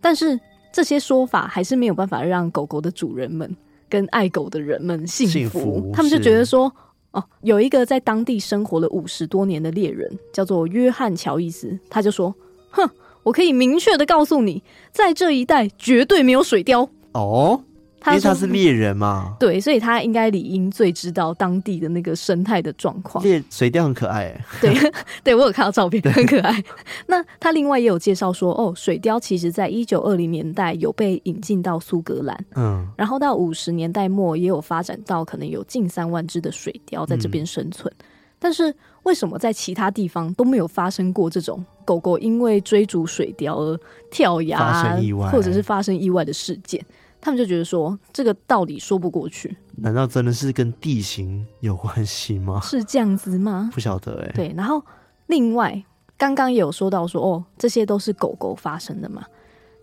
[0.00, 0.36] 但是。
[0.72, 3.56] 这些说法还是没有办法让狗狗的主人们
[3.88, 5.32] 跟爱狗的人们幸福。
[5.32, 6.72] 幸福，他们就觉得说，
[7.10, 12.34] 哦，有一个在当地生活了五十多年的猎人，叫做约翰乔伊斯，他就说
[12.70, 12.88] ：“哼，
[13.22, 17.64] 我可以明确的告诉你，在这一带绝对没有水貂。”哦。
[18.06, 23.22] 因为他是猎人嘛，对，所以他应该理应最知道当地的那个生态的状况。
[23.22, 24.74] 猎水貂很可爱，哎，对，
[25.22, 26.64] 对我有看到照片，很可爱。
[27.06, 37.92] 那他另外也有介绍说，哦，水貂其实在一九二零年代有被引进到苏格兰，嗯，然后到五十年代末也有发展到可能有近三万只的水貂在这边生存。
[37.98, 38.04] 嗯。
[38.42, 43.78] 但是为什么在其他地方都没有发生过这种狗狗因为追逐水貂而
[44.10, 44.98] 跳崖，
[45.30, 46.82] 或者是发生意外的事件？
[47.20, 49.56] 他们就觉得说，这个道理说不过去。
[49.76, 52.60] 难道真的是跟地形有关系吗？
[52.62, 53.70] 是这样子吗？
[53.72, 54.32] 不晓得哎、欸。
[54.34, 54.82] 对，然后
[55.26, 55.82] 另外
[56.16, 59.24] 刚刚也有说到说，哦，这些都是狗狗发生的嘛。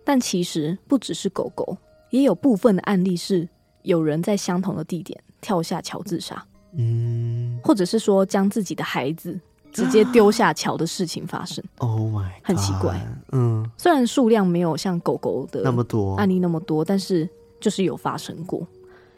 [0.04, 1.78] 但其实不只是狗狗，
[2.12, 3.48] 也有部分的案例是
[3.82, 9.40] 有人在相同的地点跳下桥自杀，嗯，或者是说将自己的孩子
[9.78, 11.64] 直接丢下桥的事情发生。
[11.78, 13.00] Oh my，很奇怪。
[13.32, 18.66] 嗯，虽然数量没有像狗狗的那么多案例那么多，但是就是有发生过。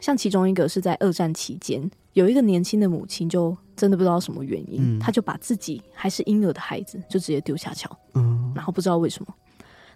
[0.00, 9.34] 像其中一个是在二战期间，有一个年轻的母亲就真的不知道什么原因，她、嗯、就把自己还是婴儿的孩子就直接丢下桥，嗯，然后不知道为什么。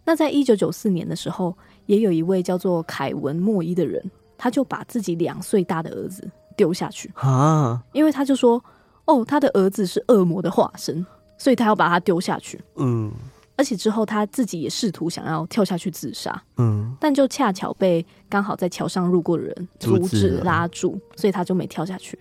[0.04, 4.02] 那在一九九四年的时候，也有一位叫做凯文莫伊的人，
[4.36, 8.62] 他就把自己两岁大的儿子丢下去啊，因为他就说，
[9.06, 11.04] 哦，他的儿子是恶魔的化身，
[11.38, 13.12] 所以他要把他丢下去，嗯。
[13.56, 22.18] 而且之后他自己也试图想要跳下去自杀，嗯，但就恰巧被刚好在桥上路过的人阻止拉住，所以他就没跳下去。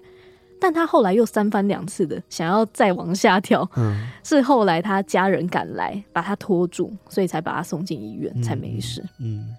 [0.61, 9.01] 但他后来又三番两次的想要再往下跳，嗯，是后来他家人赶来把他拖住，所以才把他送进医院，才没事。
[9.17, 9.55] 嗯，嗯，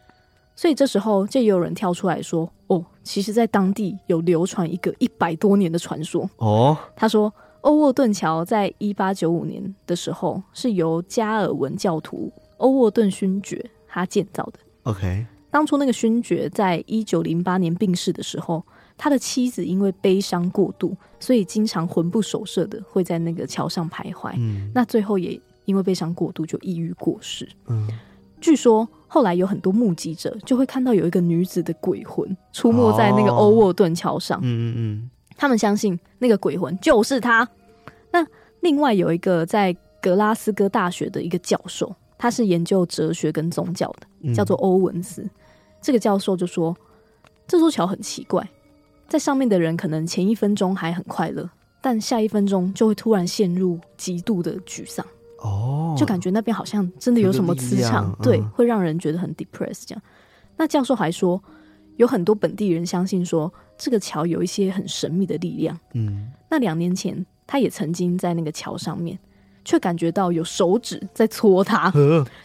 [0.64, 7.31] 所以这时候就有人跳出来说：“哦，其实，在当地有流传一个一百多年的传说。”哦，他说。
[7.61, 14.59] 欧沃顿桥在一八九五年的时候是由加尔文教徒欧沃顿勋爵他建造的。
[14.83, 18.62] OK，当初那个勋爵在一九零八年病逝的时候，
[18.98, 24.35] 他的妻子因为悲伤过度，所以经常魂不守舍的会在那个桥上徘徊。
[24.37, 27.48] 嗯，那最后也因为悲伤过度就抑郁过世。
[27.68, 27.88] 嗯，
[28.42, 34.40] 据说后来有很多目击者就会看到有一个女子的鬼魂出没在那个欧沃顿桥上。
[34.42, 35.11] 嗯嗯嗯。
[35.37, 37.48] 他们相信那个鬼魂就是他。
[38.11, 38.27] 那
[38.59, 39.72] 另外有一个在
[40.03, 45.22] 格拉斯哥大学的一个教授，他是研究哲学跟宗教的，叫做欧文斯。
[45.22, 45.31] 嗯。
[45.81, 46.77] 这个教授就说，
[47.46, 48.44] 这座桥很奇怪，
[49.09, 51.48] 在上面的人可能前一分钟还很快乐，
[51.81, 55.07] 但下一分钟就会突然陷入极度的沮丧。
[55.44, 59.85] 哦，就感觉那边好像真的有什么磁场，对，会让人觉得很 depressed。
[59.87, 60.02] 这样，
[60.57, 61.40] 那教授还说，
[61.96, 63.52] 有很多本地人相信说。
[63.76, 65.76] 这个桥有一些很神秘的力量。
[65.94, 69.18] 嗯，那两年前，他也曾经在那个桥上面，
[69.64, 71.92] 却感觉到有手指在搓他，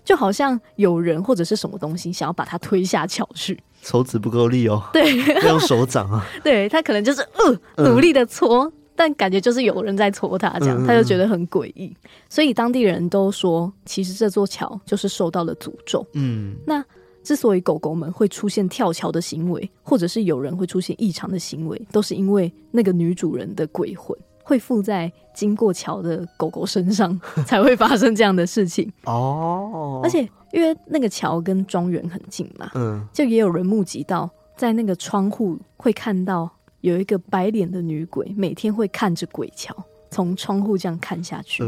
[0.04, 3.62] 就好像有人或者是什么东西想要把他推下桥去。
[3.84, 6.26] 手指不够力哦，对，要用手掌啊。
[6.44, 11.96] 对，他可能就是呃努力的戳，嗯，但感觉就是有人在戳他，这样他就觉得很诡异。
[12.28, 16.06] 所以当地人都说，其实这座桥就是受到了诅咒。
[16.16, 16.84] 嗯，那。
[17.22, 28.92] 之所以狗狗们会出现跳桥的行为，或者是有人会出现异常的行为，都是因为那个女主人的鬼魂会附在经过桥的狗狗身上， 才会发生这样的事情。
[29.04, 36.50] 哦，而且因为那个桥跟庄园很近嘛，嗯，就也有人目击到，在那个窗户会看到
[36.82, 39.76] 有一个白脸的女鬼，每天会看着鬼桥，
[40.10, 41.64] 从窗户这样看下去，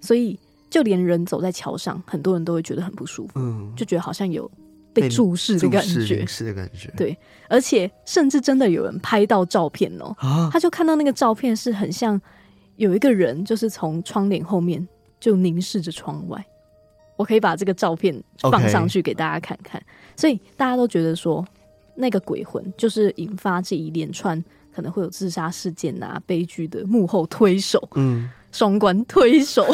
[0.00, 0.38] 所以
[0.70, 4.50] 就连人走在桥上，很多人都会觉得很不舒服，嗯，就觉得好像有。
[4.94, 12.20] 被注视的感觉，是的感觉，对，而且甚至真的有人拍到照片哦，啊，他就看到那个照片是很像
[12.76, 14.86] 有一个人，就是从窗帘后面
[15.18, 16.46] 就凝视着窗外。
[17.16, 19.82] 我可以把这个照片放上去给大家看看，
[20.14, 21.44] 所以大家都觉得说
[21.94, 24.42] 那个鬼魂就是引发这一连串
[24.74, 29.64] 可能会有自杀事件啊、悲剧的幕后推手，嗯，双关推手，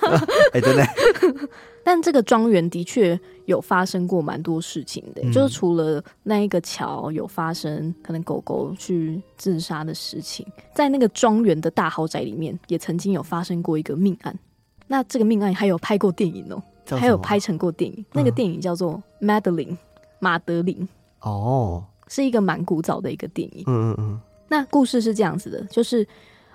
[0.52, 0.84] 哎，真的。
[1.82, 14.38] 但这个庄园的确有发生过蛮多事情的，嗯，就是除了那一个桥有发生可能狗狗去自杀的事情，在那个庄园的大豪宅里面也曾经有发生过一个命案。
[14.86, 16.62] 那这个命案还有拍过电影哦，
[16.98, 18.04] 还有拍成过电影。
[18.12, 19.68] 那个电影叫做《Madeline》
[20.18, 20.86] 马德琳
[21.22, 23.64] 哦，是一个蛮古早的一个电影。
[23.66, 24.20] 嗯嗯嗯。
[24.48, 26.06] 那故事是这样子的，就是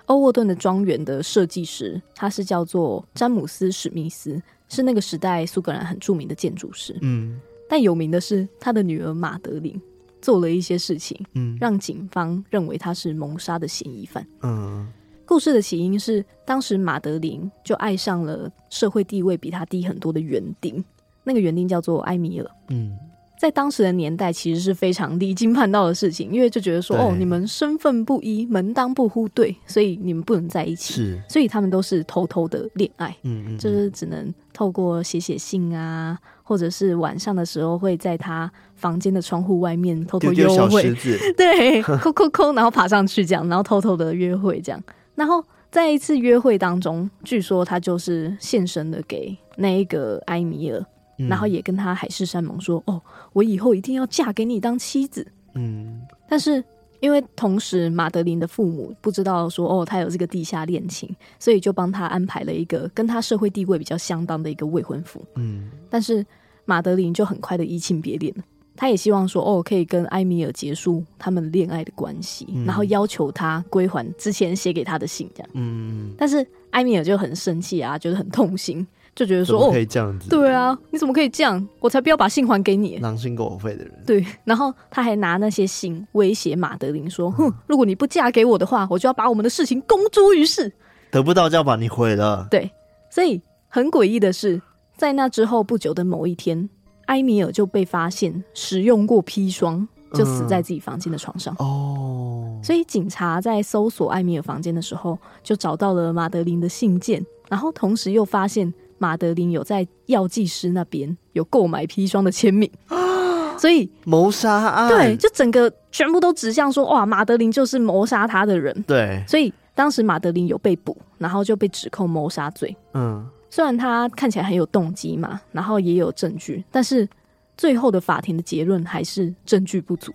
[0.06, 4.42] 欧沃顿的庄园的设计师，他是叫做詹姆斯史密斯。
[4.68, 9.80] 是那个时代苏格兰很著名的建筑师，嗯，但有名的是他的女儿马德琳
[10.20, 14.92] 做了一些事情，嗯，让警方认为他是谋杀的嫌疑犯，嗯。
[15.24, 20.84] 故事的起因是当时马德琳就爱上了社会地位比他低很多的园丁，
[21.22, 22.98] 那个园丁叫做埃米尔，嗯。
[23.38, 30.94] 在当时的年代，其实是非常离经叛道的事情，因为就觉得说，哦，你们身份不一，门当不户对，所以你们不能在一起。
[30.94, 40.94] 是，所以他们都是偷偷的恋爱，嗯嗯，就是只能透过写写信啊，或者是晚上的时候会在他房间的窗户外面偷偷约会，
[41.36, 44.82] 对，抠抠抠，然后爬上去这样，然后偷偷的约会这样。
[45.14, 50.82] 然后在一次约会当中，据说他就是现身的给那一个埃米尔。
[51.16, 53.00] 然后也跟他海誓山盟说：“哦，
[53.32, 56.62] 我以后一定要嫁给你当妻子。”嗯，但是
[57.00, 65.24] 因为同时马德琳的父母不知道说哦，他有这个地下恋情，所以就帮他安排了一个跟他社会地位比较相当的一个未婚夫。
[65.36, 66.24] 嗯，但是
[66.64, 68.44] 马德琳就很快的移情别恋了。
[68.78, 75.48] 他也希望说哦，可以跟埃米尔结束他们恋爱的关系，嗯，然后要求他归还之前写给他的信，这样。
[75.54, 78.86] 嗯，但是埃米尔就很生气啊，觉得很痛心。
[79.16, 81.66] 就觉得说哦，可以这样子，对啊，你怎么可以这样？
[81.80, 84.02] 我才不要把信还给你，狼心狗肺的人。
[84.06, 90.70] 对，然后他还拿那些信威胁马德琳说：“哼，如果你不嫁给我的话，我就要把我们的事情公诸于世。
[91.10, 92.70] 得不到就要把你毁了。”对，
[93.08, 94.60] 所以很诡异的是，
[94.98, 96.68] 在那之后不久的某一天，
[97.06, 101.56] 埃米尔就被发现使用过砒霜，就死在自己房间的床上。
[101.58, 108.70] 哦，所以警察在搜索埃米尔房间的时候，就找到了马德琳的信件，然后同时又发现。
[108.98, 112.70] 马德琳有在药剂师那边有购买砒霜的签名，
[113.58, 118.84] 所以谋杀案对，就整个全部都指向说，哇，马德琳就是谋杀他的人。
[118.86, 122.74] 对，所以当时马德琳有被捕，然后就被指控谋杀罪。
[122.94, 127.08] 嗯，虽然他看起来很有动机嘛，然后也有证据，但是
[127.56, 130.12] 最后的法庭的结论还是证据不足，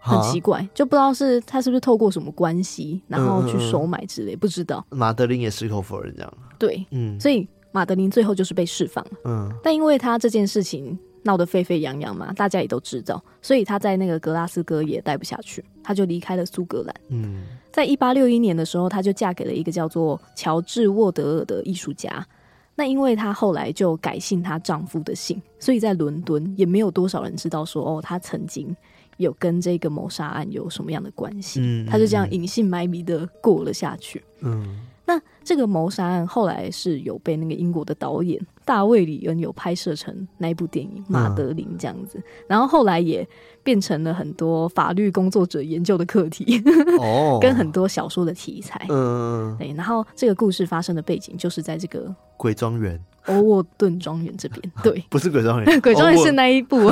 [0.00, 4.84] 很奇怪，就不知道是他是不是透过什么关系，然后去收买之类，不知道。
[4.88, 6.32] 马德琳也矢口否认这样。
[6.58, 7.46] 对，嗯，所以。
[7.72, 16.94] 马德琳最后就是被释放了，嗯，但因为他这件事情闹得沸沸扬扬嘛，大家也都知道，所以他在那个格拉斯哥也待不下去，他就离开了苏格兰。
[17.08, 22.26] 嗯，在一八六一年的时候，他就嫁给了一个叫做乔治沃德尔的艺术家。
[22.76, 28.74] 那因为她后来就改姓她丈夫的姓，所以在伦敦也没有多少人知道说哦，她曾经
[29.18, 31.60] 有跟这个谋杀案有什么样的关系。
[31.62, 34.24] 嗯，她就这样隐姓埋名的过了下去。
[34.40, 34.80] 嗯。
[35.04, 43.26] 那这个谋杀案后来是有被那个英国的导演大卫·里恩有拍摄成那一部电影《马德琳》这样子，嗯，然后后来也
[43.62, 46.62] 变成了很多法律工作者研究的课题，
[46.98, 48.86] 哦， 跟很多小说的题材。
[48.88, 49.72] 嗯，对。
[49.74, 53.00] 然后这个故事发生的背景就是在这个鬼庄园。
[53.26, 56.90] 欧沃顿庄园这边，对， 不是鬼庄园， 鬼庄园是那一部，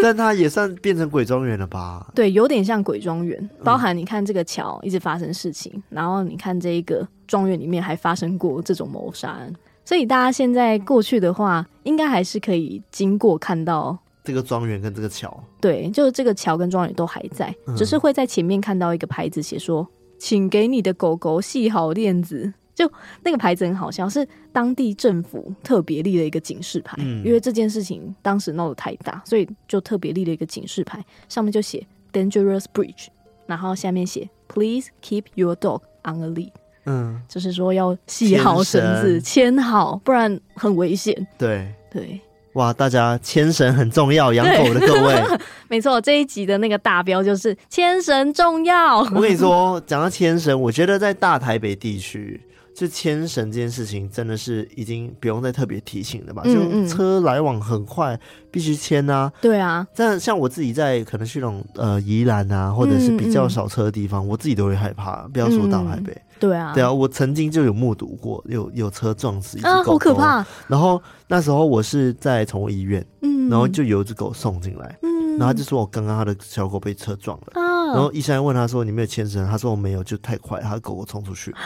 [0.00, 2.06] 但它也算变成鬼庄园了吧？
[2.14, 9.54] 对，有点像鬼庄园，包含你看这个桥一直发生事情，嗯、然后你看这一个庄园里面还发生过这种谋杀案，
[9.84, 19.86] 所以大家现在过去的话，应该还是可以经过看到这个庄园跟这个桥，对，就是这个桥跟庄园都还在，只是会在前面看到一个牌子写说，
[20.18, 22.52] 请给你的狗狗系好链子。
[22.74, 22.88] 就
[23.24, 33.08] 那个牌子很好笑，是当地政府特别立了一个警示牌，嗯，因为这件事情当时闹得太大，所以就特别立了一个警示牌，上面就写 “Dangerous Bridge”，
[33.46, 36.52] 然后下面写 “Please keep your dog on a lead”，
[36.88, 41.14] 嗯，就是说要系好绳子，牵好，不然很危险。
[41.36, 42.20] 对对，
[42.54, 45.22] 哇，大家牵绳很重要，养狗的各位，
[45.68, 48.98] 没错，这一集的那个大标就是牵绳重要。
[49.00, 52.40] 我跟你说，讲到牵绳，我觉得在大台北地区。
[52.74, 56.42] 就牵绳这件事情，真的是已经不用再特别提醒了吧？
[56.44, 58.16] 嗯嗯，就车来往很快，
[58.52, 59.32] 必须牵啊。
[59.40, 65.26] 对啊，但像我自己在可能去那种呃宜兰啊，或者是比较少车的地方，我自己都会害怕。
[65.32, 70.46] 不要说大台北，对啊，对啊，我曾经就有目睹过有有车撞死一只狗狗，啊，好可怕。
[70.66, 81.54] 然后那时候我是在宠物医院，嗯，然后就有一只狗送进来，嗯，然后他就说我刚刚他的小狗被车撞了，啊，然后医生问他说你没有牵绳，他说我没有，就太快，他的狗狗冲出去。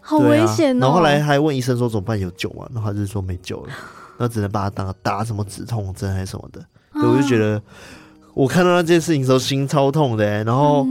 [0.00, 0.80] 好危险哦！
[0.80, 2.18] 然后后来还问医生说怎么办？
[2.18, 2.66] 有救吗？
[2.72, 3.72] 然后他就是说没救了，
[4.16, 6.64] 那只能把它打打什么止痛针还是什么的。
[6.94, 7.60] 所以我就觉得，
[8.32, 10.86] 我看到那件事情的时候心超痛的，然后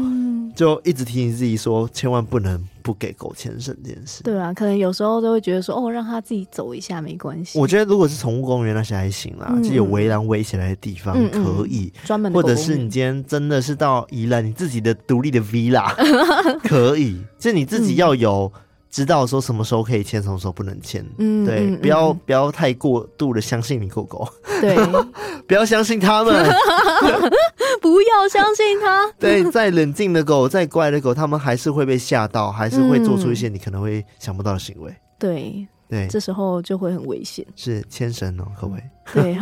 [0.56, 4.24] 就一直提醒自己说，千万不能不给狗牵绳这件事。
[4.24, 7.60] 对啊，可能有时候都会觉得说，哦，让它自己走一下没关系。
[7.60, 15.94] 我觉得如果是宠物公园那些还行啦，就有围栏围起来的地方可以，专门或者是你今天真的是到宜兰你自己的独立的 villa
[16.64, 18.50] 可以，就你自己要有。
[18.90, 21.06] 知道说什么时候可以牵，什么时候不能牵。
[21.18, 24.28] 嗯，对，嗯、不要不要太过度的相信你狗狗。
[24.62, 24.76] 对，
[25.48, 26.34] 不要相信他们，
[27.82, 29.12] 不要相信他。
[29.20, 34.96] 对，再冷静的狗，再乖的狗，他们还是会被吓到，还是会做出一些你可能会想不到的行为。
[35.20, 37.46] 对对，这时候就会很危险。
[37.56, 38.82] 是牵绳哦，各位。
[39.14, 39.38] 对，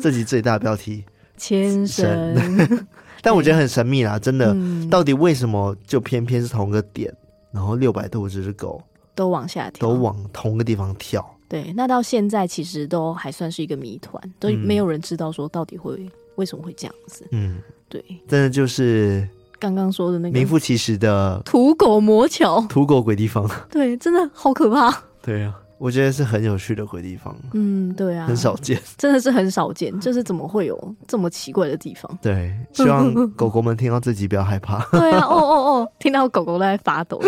[0.00, 1.04] 这集最大标题
[1.36, 2.86] 牵绳。
[3.22, 7.12] 但我觉得很神秘啦，真的，嗯、到底为什么就偏偏是同个点？
[7.52, 8.82] 然后六百多只狗
[9.14, 11.24] 都往下跳，都往同个地方跳。
[11.48, 17.26] 对，那到现在其实都还算是一个谜团，都没有人知道说到底会、嗯、为什么会这样子。
[17.32, 19.28] 嗯，对，真的就是
[19.58, 23.50] 刚刚说的那个名副其实的土狗魔桥、土狗鬼地方。
[23.68, 25.02] 对，真的好可怕。
[25.20, 27.34] 对啊，我觉得是很有趣的鬼地方。
[27.54, 29.98] 嗯，对啊，很少见， 真的是很少见。
[29.98, 32.18] 就是怎么会有这么奇怪的地方？
[32.20, 34.84] 对，希望 狗狗们听到这集不要害怕。
[34.92, 37.18] 对啊，哦哦哦，听到狗狗都在发抖，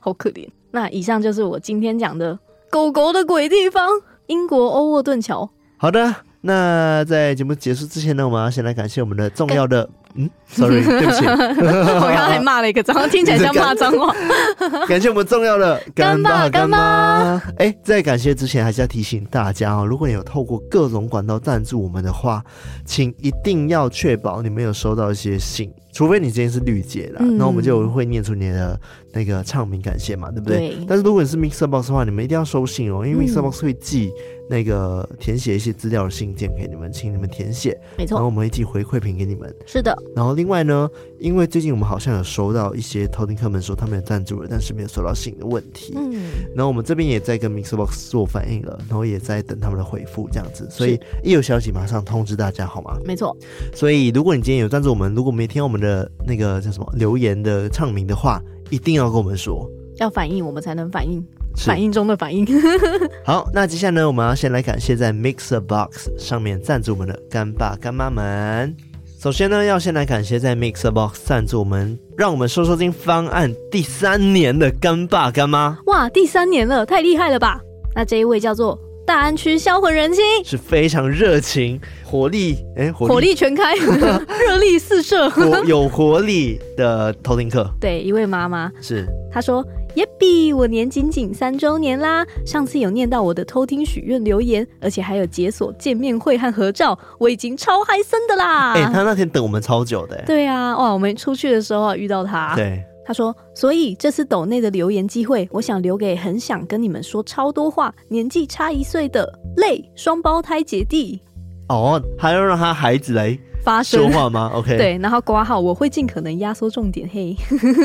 [0.00, 0.48] 好可怜。
[0.72, 2.36] 那以上就是我今天讲的
[2.68, 3.88] 狗狗的鬼地方——
[4.26, 5.48] 英国欧沃顿桥。
[5.76, 9.88] 好的，那在节目结束之前呢，我们要先来感谢我们的重要的。
[10.14, 14.14] 嗯，sorry， 对不起，我刚才骂了一个脏话，听起来像骂脏话。
[14.86, 17.40] 感谢我们重要的干爸干妈。
[17.58, 22.44] 哎、欸，在感谢之前，还是要提醒大家哦，如果你有透过各种管道赞助我们的话，
[22.84, 25.72] 请一定要确保你没有收到一些信。
[25.94, 28.80] 除非你今天是绿姐啦，那、嗯、我们就会念出你的
[29.12, 30.70] 那个唱名感谢嘛，对不对？
[30.70, 34.10] 对，但是如果你是 Mixer Box 的话，你们一定要收信哦，因为 Mixer Box 会寄
[34.52, 37.74] 那个填写一些资料的信件给你们，请你们填写。
[37.96, 39.54] 没错，然后我们一起回馈品给你们。
[39.66, 39.96] 是的。
[40.14, 40.88] 然后另外呢，
[41.18, 45.94] 因为最近我们好像有收到一些偷听客们说他们有赞助了，但是没有收到信的问题。
[45.96, 46.12] 嗯。
[46.54, 50.68] 然后我们这边也在跟 Mixer Box 做反应了，然后也在等他们的回复，这样子。
[50.70, 52.98] 所以一有消息马上通知大家，好吗？
[53.04, 53.36] 没错。
[53.74, 56.52] 所以如果你今天有赞助我们，如果没听我们的那个。
[56.62, 58.40] 叫什么留言的唱名的话，
[58.70, 61.24] 一定要跟我们说，要反应我们才能反应，
[61.56, 62.46] 反应中的反应。
[63.24, 68.74] 好，那接下来呢，我们要先来感谢在 Mixer Box 上面赞助我们的干爸干妈们。
[69.20, 75.78] 首先呢，要先来感谢在 Mixer Box 赞助我们，让我们说说金方案第三年的干爸干妈。
[75.86, 77.60] 哇，第三年了，太厉害了吧？
[77.94, 78.78] 那这一位叫做。
[79.04, 85.28] 大安区销魂人心是非常热情、活力，哎、欸，火力全开， 热力四射，
[85.66, 87.68] 有活力的偷听客。
[87.80, 89.62] 对，一位妈妈是，她说
[89.96, 92.26] ：“耶比，我年仅仅三周年啦！
[92.46, 100.22] 上次有念到我的偷听许愿留言，而且还有解锁见面会和合照，我已经超嗨森的啦！”哎、欸，他那天等我们超久的。
[100.26, 102.54] 对啊，哇，我们出去的时候啊遇到他。
[102.56, 102.82] 对。
[103.04, 111.20] 他说：“所以这次斗内的留言机会，我想留给很想跟你们说超多话、年纪差一岁的类双胞胎姐弟。
[111.68, 117.10] 哦，还要让他孩子来发说话吗？OK，对，然后挂号我会尽可能压缩重点。
[117.12, 117.34] 嘿，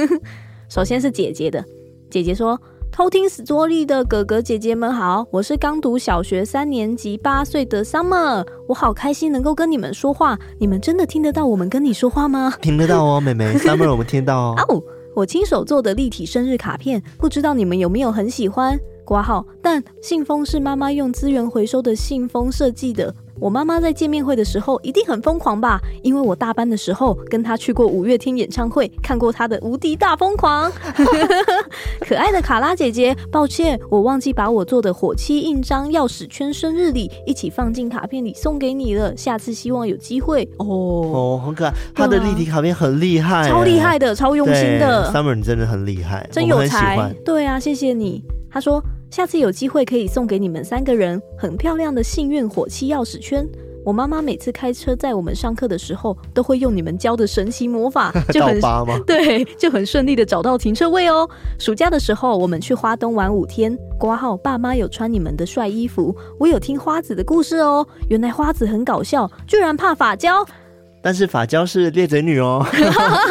[0.70, 1.66] 首先是姐姐的，
[2.10, 10.40] 姐姐说：偷听 Story 的哥哥姐姐们好，我是刚读小学三年级八岁的 Summer，我好开心能够跟你们说话。
[10.58, 12.54] 你们真的听得到我们跟你说话吗？
[12.62, 14.84] 听得到哦，妹妹 Summer，我们听到哦。
[15.14, 18.80] 我亲手做的立体生日卡片，不知道你们有没有很喜欢？
[19.04, 23.14] 挂号，但信封是妈妈用资源回收的信封设计的。
[23.40, 25.80] 我妈妈在见面会的时候一定很疯狂吧？
[26.04, 30.72] 因为我大班的时候跟她去过五月天演唱会，看过她的无敌大疯狂。
[32.02, 39.16] 可爱的卡拉姐姐，抱歉，我忘记把我做的火漆印章、钥匙圈、生日礼一起放进卡片里送给你了。
[39.16, 40.66] 下次希望有机会哦。
[40.68, 45.12] 哦，很可爱，她的立体卡片很厉害，超厉害的，超用心的。
[45.14, 47.14] Summer，你真的很厉害，真有才。
[47.24, 48.24] 对啊，谢谢你。
[48.50, 48.84] 他说。
[49.10, 53.48] 下次有机会可以送给你们三个人很漂亮的幸运火漆钥匙圈。
[53.86, 58.60] 我妈妈每次开车载我们上课的时候，都会用你们教的神奇魔法， 就很
[59.08, 61.28] 对，就很顺利的找到停车位哦。
[61.58, 67.88] 暑假的时候，我们去花东玩五天，挂号爸妈有穿你们的帅衣服，我有听花子的故事哦。
[68.10, 70.46] 原来花子很搞笑，居然怕发胶。
[71.08, 72.62] 但是法娇是猎贼女哦，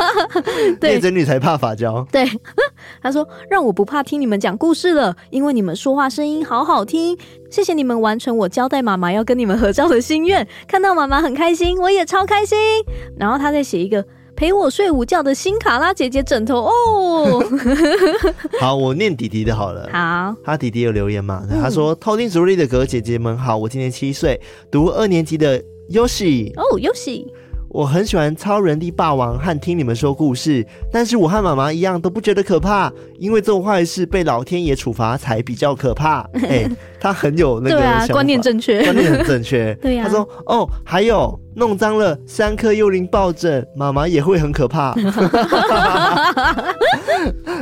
[0.80, 2.02] 猎贼女才怕法娇。
[2.10, 2.24] 对，
[3.02, 7.14] 他说让我不怕听你们讲故事了，因为你们说话声音好好听。
[7.50, 12.56] 谢谢你们完成我交代妈妈要跟你们合照的心愿，看到妈妈很开心，我也超开心。
[13.18, 14.02] 然后他再写一个
[14.34, 17.44] 陪我睡午觉的新卡拉姐姐枕头哦。
[18.58, 19.86] 好，我念弟弟的好了。
[19.92, 21.42] 好，他弟弟有留言嘛？
[21.60, 27.26] 他说、嗯、偷听主力的哥哥姐姐们好，我今年七岁，读二年级的 Yoshi 哦，Yoshi。
[27.68, 36.20] 我很喜欢超人力霸王和听你们说故事，但是我和妈妈一样都不觉得可怕，因为做坏事被老天爷处罚才比较可怕。
[36.42, 39.74] 哎、欸，他很有那个观念正确，观念很正确。
[39.82, 44.94] 对呀、啊，他说哦，还有弄脏了三颗幽灵抱枕，妈妈也会很可怕。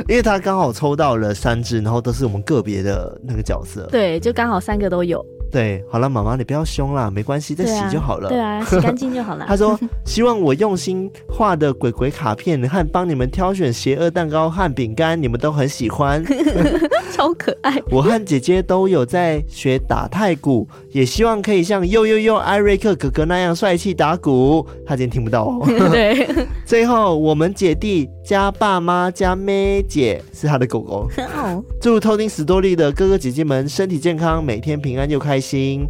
[0.07, 3.87] 因为他刚好抽到了三只，然后都是我们个别的那个角色。
[3.91, 5.25] 对，就刚好三个都有。
[5.55, 8.27] 对，好了，妈妈你不要凶啦，没关系，再洗就好了。
[8.27, 9.45] 对啊，对啊，洗干净就好了。
[9.47, 16.21] 他说希望我用心画的鬼鬼卡片和帮你们挑选邪恶蛋糕和饼干，你们都很喜欢，
[17.13, 17.81] 超可爱。
[17.89, 24.67] 我和姐姐都有在学打太鼓，也希望可以像又又又艾瑞克哥哥那样帅气打鼓。
[24.85, 25.65] 他今天听不到哦。
[25.89, 26.27] 对，
[26.65, 31.07] 最后我们姐弟加爸妈加妹姐是他的狗狗。
[31.79, 35.85] 祝偷听史多利的哥哥姐姐们身体健康，每天平安又开心，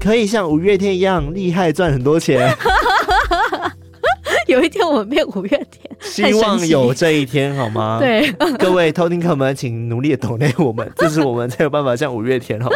[0.00, 2.50] 可以像五月天一样厉害，赚很多钱。
[4.54, 7.98] 有一天我们变五月天，希望有这一天好吗？
[8.00, 12.68] 对，各位偷听客们，请努力的抖内我们， 这是我们才有办法像五月天哦。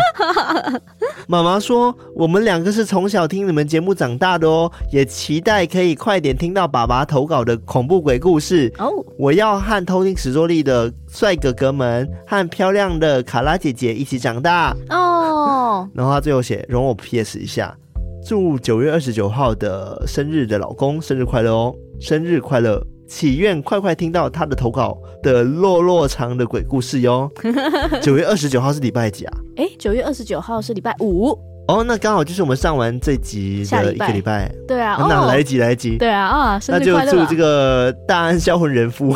[1.29, 8.91] 妈妈说，我们两个是从小听你们节目长大的哦，也期待可以快点听到爸爸投稿的恐怖鬼故事哦。
[9.17, 15.89] 我要和偷听史多利的帅哥哥们和漂亮的卡拉姐姐一起长大哦。
[15.95, 17.77] 然后他最后写，容我 PS 一下。
[18.25, 21.75] 祝九月二十九号的生日的老公生日快乐哦！
[22.01, 22.85] 生日快乐！
[23.07, 27.31] 祈愿快快听到他的投稿的落落长的鬼故事哟。
[28.03, 29.39] 九月二十九号是礼拜几啊？
[29.57, 31.39] 哎，九月二十九号是礼拜五。
[31.69, 39.15] 哦，那刚好就是我们上完这集的一个礼拜，对啊，那来得及来得及，对啊啊，那就祝这个大安销魂人夫，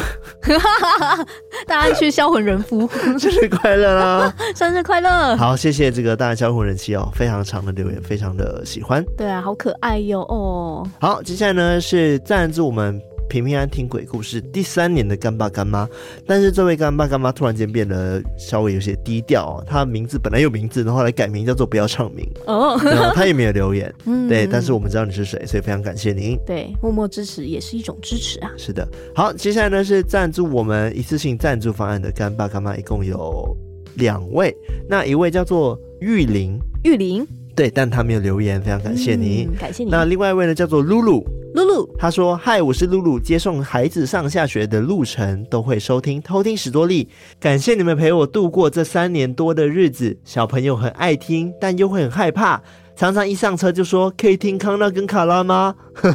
[1.66, 2.86] 大安区销魂人夫
[3.18, 4.34] 生日快乐啦！
[4.54, 5.34] 生日快乐！
[5.36, 10.86] 好，谢谢这个大安销魂人妻哦，非常长的留言，非常的喜欢，对啊，好可爱哟哦。
[11.00, 13.00] 好，接下来呢是赞助我们。
[13.28, 15.88] 平平安听鬼故事第三年的干爸干妈，
[16.26, 19.64] 但是这位干爸干妈突然间变得稍微有些低调哦。
[19.66, 22.78] 他名字本来有名字，然后来改名叫做不要唱名哦。
[22.84, 24.46] 然后他也没有留言，嗯，对。
[24.46, 26.38] 但是我们知道你是谁，所以非常感谢您。
[26.46, 28.50] 对，默默支持也是一种支持啊。
[28.58, 33.56] 是的，好，接下来呢是赞助我们一次性赞助方案的干爸干妈，一共有
[33.94, 34.54] 两位。
[34.88, 39.90] 那一位叫做玉玲，玉玲，对，但他没有留言，非常感谢你，嗯，感谢你。
[39.90, 41.24] 那另外一位呢叫做露露。
[41.54, 47.06] 露露，他说：“嗨，我是露露，接送孩子上下学的路程都会收听偷听史多利，
[47.38, 50.16] 感谢你们陪我度过这三年多的日子。
[50.24, 52.62] 小朋友很爱听，但又会很害怕，
[52.94, 55.74] 常常一上车就说可以听康纳跟卡拉吗？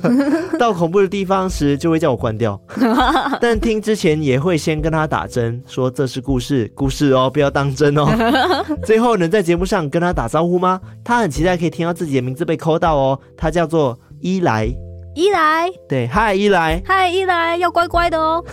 [0.57, 2.59] 到恐怖的地方时就会叫我关掉，
[3.41, 8.05] 但听之前也会先跟他打针，说这是故事，故事哦，不要当真哦。
[8.85, 10.79] 最后能在节目上跟他打招呼吗？
[11.03, 13.19] 他很期待可以听到自己的名字被 call 到哦。
[13.35, 14.69] 他叫做伊莱。”
[15.17, 18.43] 伊莱，对，嗨，伊莱，嗨，伊莱，要乖乖的哦。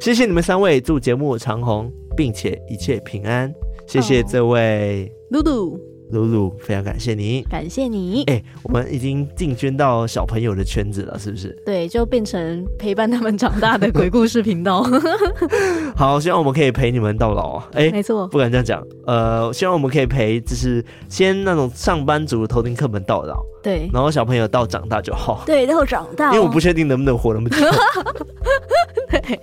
[0.00, 3.52] 谢谢你们三位，祝节目长红，并且一切平安。
[3.88, 5.76] 谢谢这位露露，
[6.10, 8.22] 露露，非常感谢你，感谢你。
[8.24, 11.56] 哎、欸，我们已经进军到小朋友的圈子了，是不是？
[11.64, 14.86] 对，就变成陪伴他们长大的鬼故事频道。
[15.96, 17.68] 好，希望我们可以陪你们到老啊！
[17.72, 18.82] 哎、欸，没错，不敢这样讲。
[19.06, 23.42] 呃，希望我们可以陪，就是先那种上班族偷听课本到老。
[23.62, 25.42] 对，然后小朋友到长大就好。
[25.44, 27.56] 对，到长大，因为我不确定能不能活那么久。
[29.10, 29.40] 对，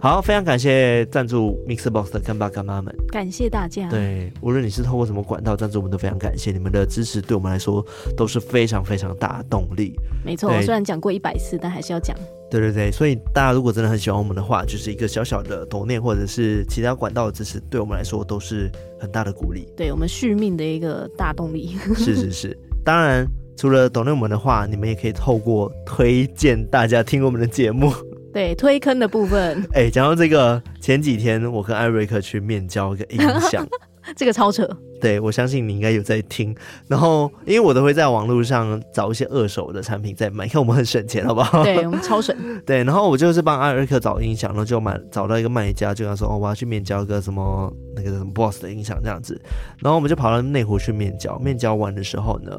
[0.00, 3.88] 好，非常感谢赞助 MixerBox 的干爸干妈们，感谢大家。
[3.90, 7.84] 对，无论你是透过什么管道赞助，我们都非常感谢你们的支持，对我们来说
[8.16, 9.94] 都是非常非常大的动力。
[10.24, 12.16] 没错，虽然讲过一百次，但还是要讲。
[12.50, 18.70] 对对对，所以大家如果真的很喜欢我们的话，就是一个小小的抖念或者是其他管道的支持，对我们来说都是
[19.00, 21.76] 很大的鼓励，对我们续命的一个大动力。
[21.96, 22.56] 是是是。
[22.84, 27.92] 当然，除了抖念我们的话，你们也可以透过推荐大家听我们的节目。
[28.32, 29.60] 对，推坑的部分。
[29.72, 33.66] 哎、欸，讲到这个，前几天我跟艾瑞克去面交一个音响，
[34.16, 34.68] 这个超扯。
[35.00, 36.56] 对，我相信你应该有在听。
[36.88, 41.62] 然后，因为我都会在网络上找一些二手的产品在买，看我们很省钱，好不好？
[41.62, 42.34] 对，我们超省。
[42.64, 49.38] 对，然后我就是帮艾瑞克找音响，然后就买找到一个卖家，就跟他说：“哦，我要去面交一个什么那个什么 Boss 的音响这样子。”
[49.78, 51.38] 然后我们就跑到内湖去面交。
[51.38, 52.52] 面交完的时候呢，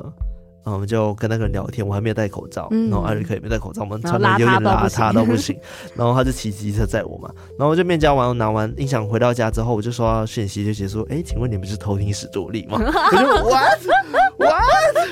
[0.66, 5.55] 然后我们就跟那个人聊天，我还没有戴口罩，嗯、然后艾瑞克也没戴口罩，我们穿的有点邋遢到不 行。
[5.93, 13.80] 然后他就骑机车载我嘛，然后我就面交完，我拿完音响回到家之后，我就收到讯息，就写说：“哎，请问你们是偷听史多利吗？” 我就 What？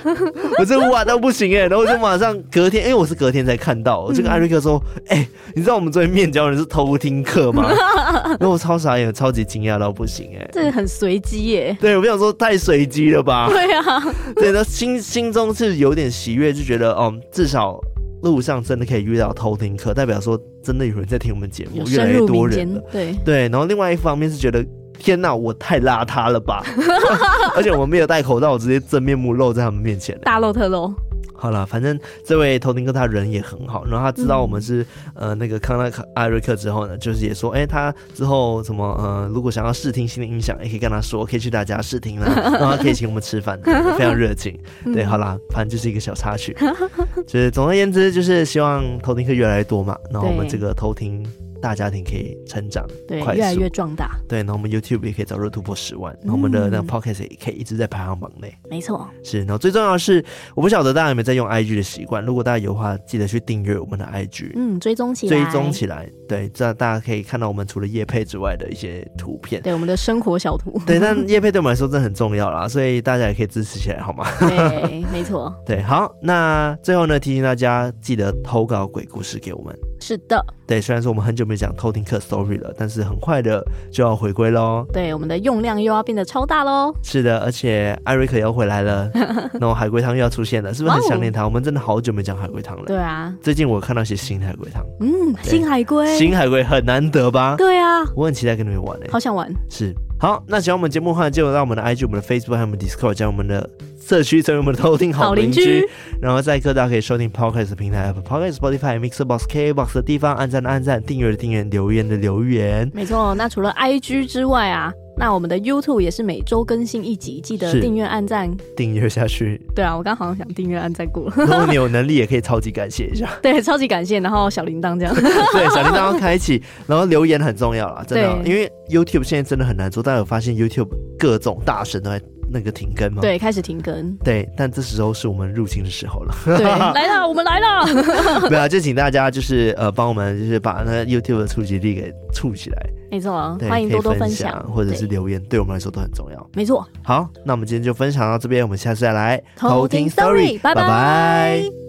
[0.59, 1.61] 我这哇到不行哎！
[1.61, 7.69] 然后我就马上隔天，因为我是隔天才看到，我就跟艾瑞克说：“哎、嗯，你知道我们昨天面交人是偷听课吗？”
[8.39, 10.49] 然后我超傻眼，超级惊讶到不行哎！
[10.51, 11.77] 这个很随机耶。
[11.79, 13.47] 对，我不想说太随机了吧？
[13.53, 14.03] 对啊，
[14.35, 15.53] 对，他心心中。
[15.53, 17.79] 是有点喜悦，就觉得哦，至少
[18.23, 22.81] 路上真的可以遇到偷听课，代表说真的有人在听我们节目，越来越多人了。
[22.91, 24.65] 对对，然后另外一方面是觉得，
[24.99, 26.63] 天哪，我太邋遢了吧！
[27.55, 30.93] 而且我们没有戴口罩，我直接真面目露在他们面前，大露特露。
[31.35, 34.81] 好了，反正这位偷听哥他人也很好，然后他知道我们是、
[35.15, 44.57] 嗯、呃那个康纳艾瑞克之后呢，就是也说，哎、欸，他之后什么呃，如果想要试听新的音响，也可以跟他说，可以去大家试听啦， 然后他可以请我们吃饭，非常热情。
[44.93, 46.55] 对，好啦，反正就是一个小插曲，
[47.27, 51.27] 就是总而言之，就是希望偷听客越来越多嘛，然后我们这个偷听
[51.63, 54.19] 大家庭可以成长，对，越来越壮大。
[54.27, 58.53] 对，然后我们 YouTube 也可以早日突破十万，然后我们的那个 Podcast 也可以一直在排行榜内。
[58.69, 59.39] 没错，是。
[59.39, 60.21] 然后最重要的是，
[60.55, 66.09] 我不晓得大家有没有在用 IG 的习惯，如果大家有的话，记得去订阅我们的 IG，嗯，追踪起来，追踪起来。
[66.27, 70.77] 对，这样大家可以看到我们除了业配之外的一些图片，对，我们的生活小图。
[70.85, 74.27] 对，但业配对我们来说真的很重要啦， 所以大家也可以支持起来，好吗？
[74.37, 75.55] 对，没错。
[75.65, 79.73] 对，好，那最后呢，提醒大家记得投稿鬼故事给我们。
[80.03, 84.85] 是的，对，虽然说我们很久没讲偷听课 story 了，但是很快的就要回归喽。
[84.91, 86.93] 对，我们的用量又要变得超大喽。
[87.01, 89.09] 是的，而且艾瑞克要回来了，
[89.61, 91.43] 然后海龟汤又要出现了，是不是很想念他？
[91.43, 92.83] 哦、我们真的好久没讲海龟汤了。
[92.85, 97.55] 对啊，最近我看到一些新海龟汤，嗯，新海龟，新海龟很难得吧？
[97.57, 99.49] 对啊，我很期待跟你们玩诶、欸，好想玩。
[99.69, 103.69] 是，好，那喜欢我们节目的话，就让我们的 IG、我们的 Facebook 还有我们 Discord 加我们的。
[103.99, 105.85] 社区成为我们的偷听好邻居，
[106.21, 112.89] 然后在各大可以收听 Podcast 平台，Podcast、Spotify、Mixbox、KBox 的地方按赞的按赞，订阅的订阅，留言的留言。
[112.93, 119.61] 没错，那除了 IG 之外啊，那我们的 YouTube 也是每周更新一集，记得订阅按赞，订阅下去。
[119.75, 121.33] 对啊，我刚好像想订阅按赞过了。
[121.45, 123.29] 如果你有能力，也可以超级感谢一下。
[123.41, 125.13] 对，超级感谢，然后小铃铛这样。
[125.53, 130.01] 对，小铃铛要开启，然后留言很重要啦，真的，因为 YouTube 现在真的很难做。
[130.01, 130.89] 大家有发现 YouTube
[131.19, 132.21] 各种大神都在。
[132.53, 133.21] 那个停更吗？
[133.21, 134.15] 对，开始停更。
[134.17, 136.35] 对，但这时候是我们入侵的时候了。
[136.45, 137.85] 对， 来了，我们来了。
[138.47, 142.77] 对啊，就请大家就是呃，帮我们就是把那 YouTube 的触及力给触起来。
[143.09, 146.49] 没错，欢迎多多分享或者是留言，对我们来说都很重要。
[146.55, 146.87] 没错。
[147.03, 151.82] 好，那我们今天就分享到这边，我们下次再来偷听 story，拜拜。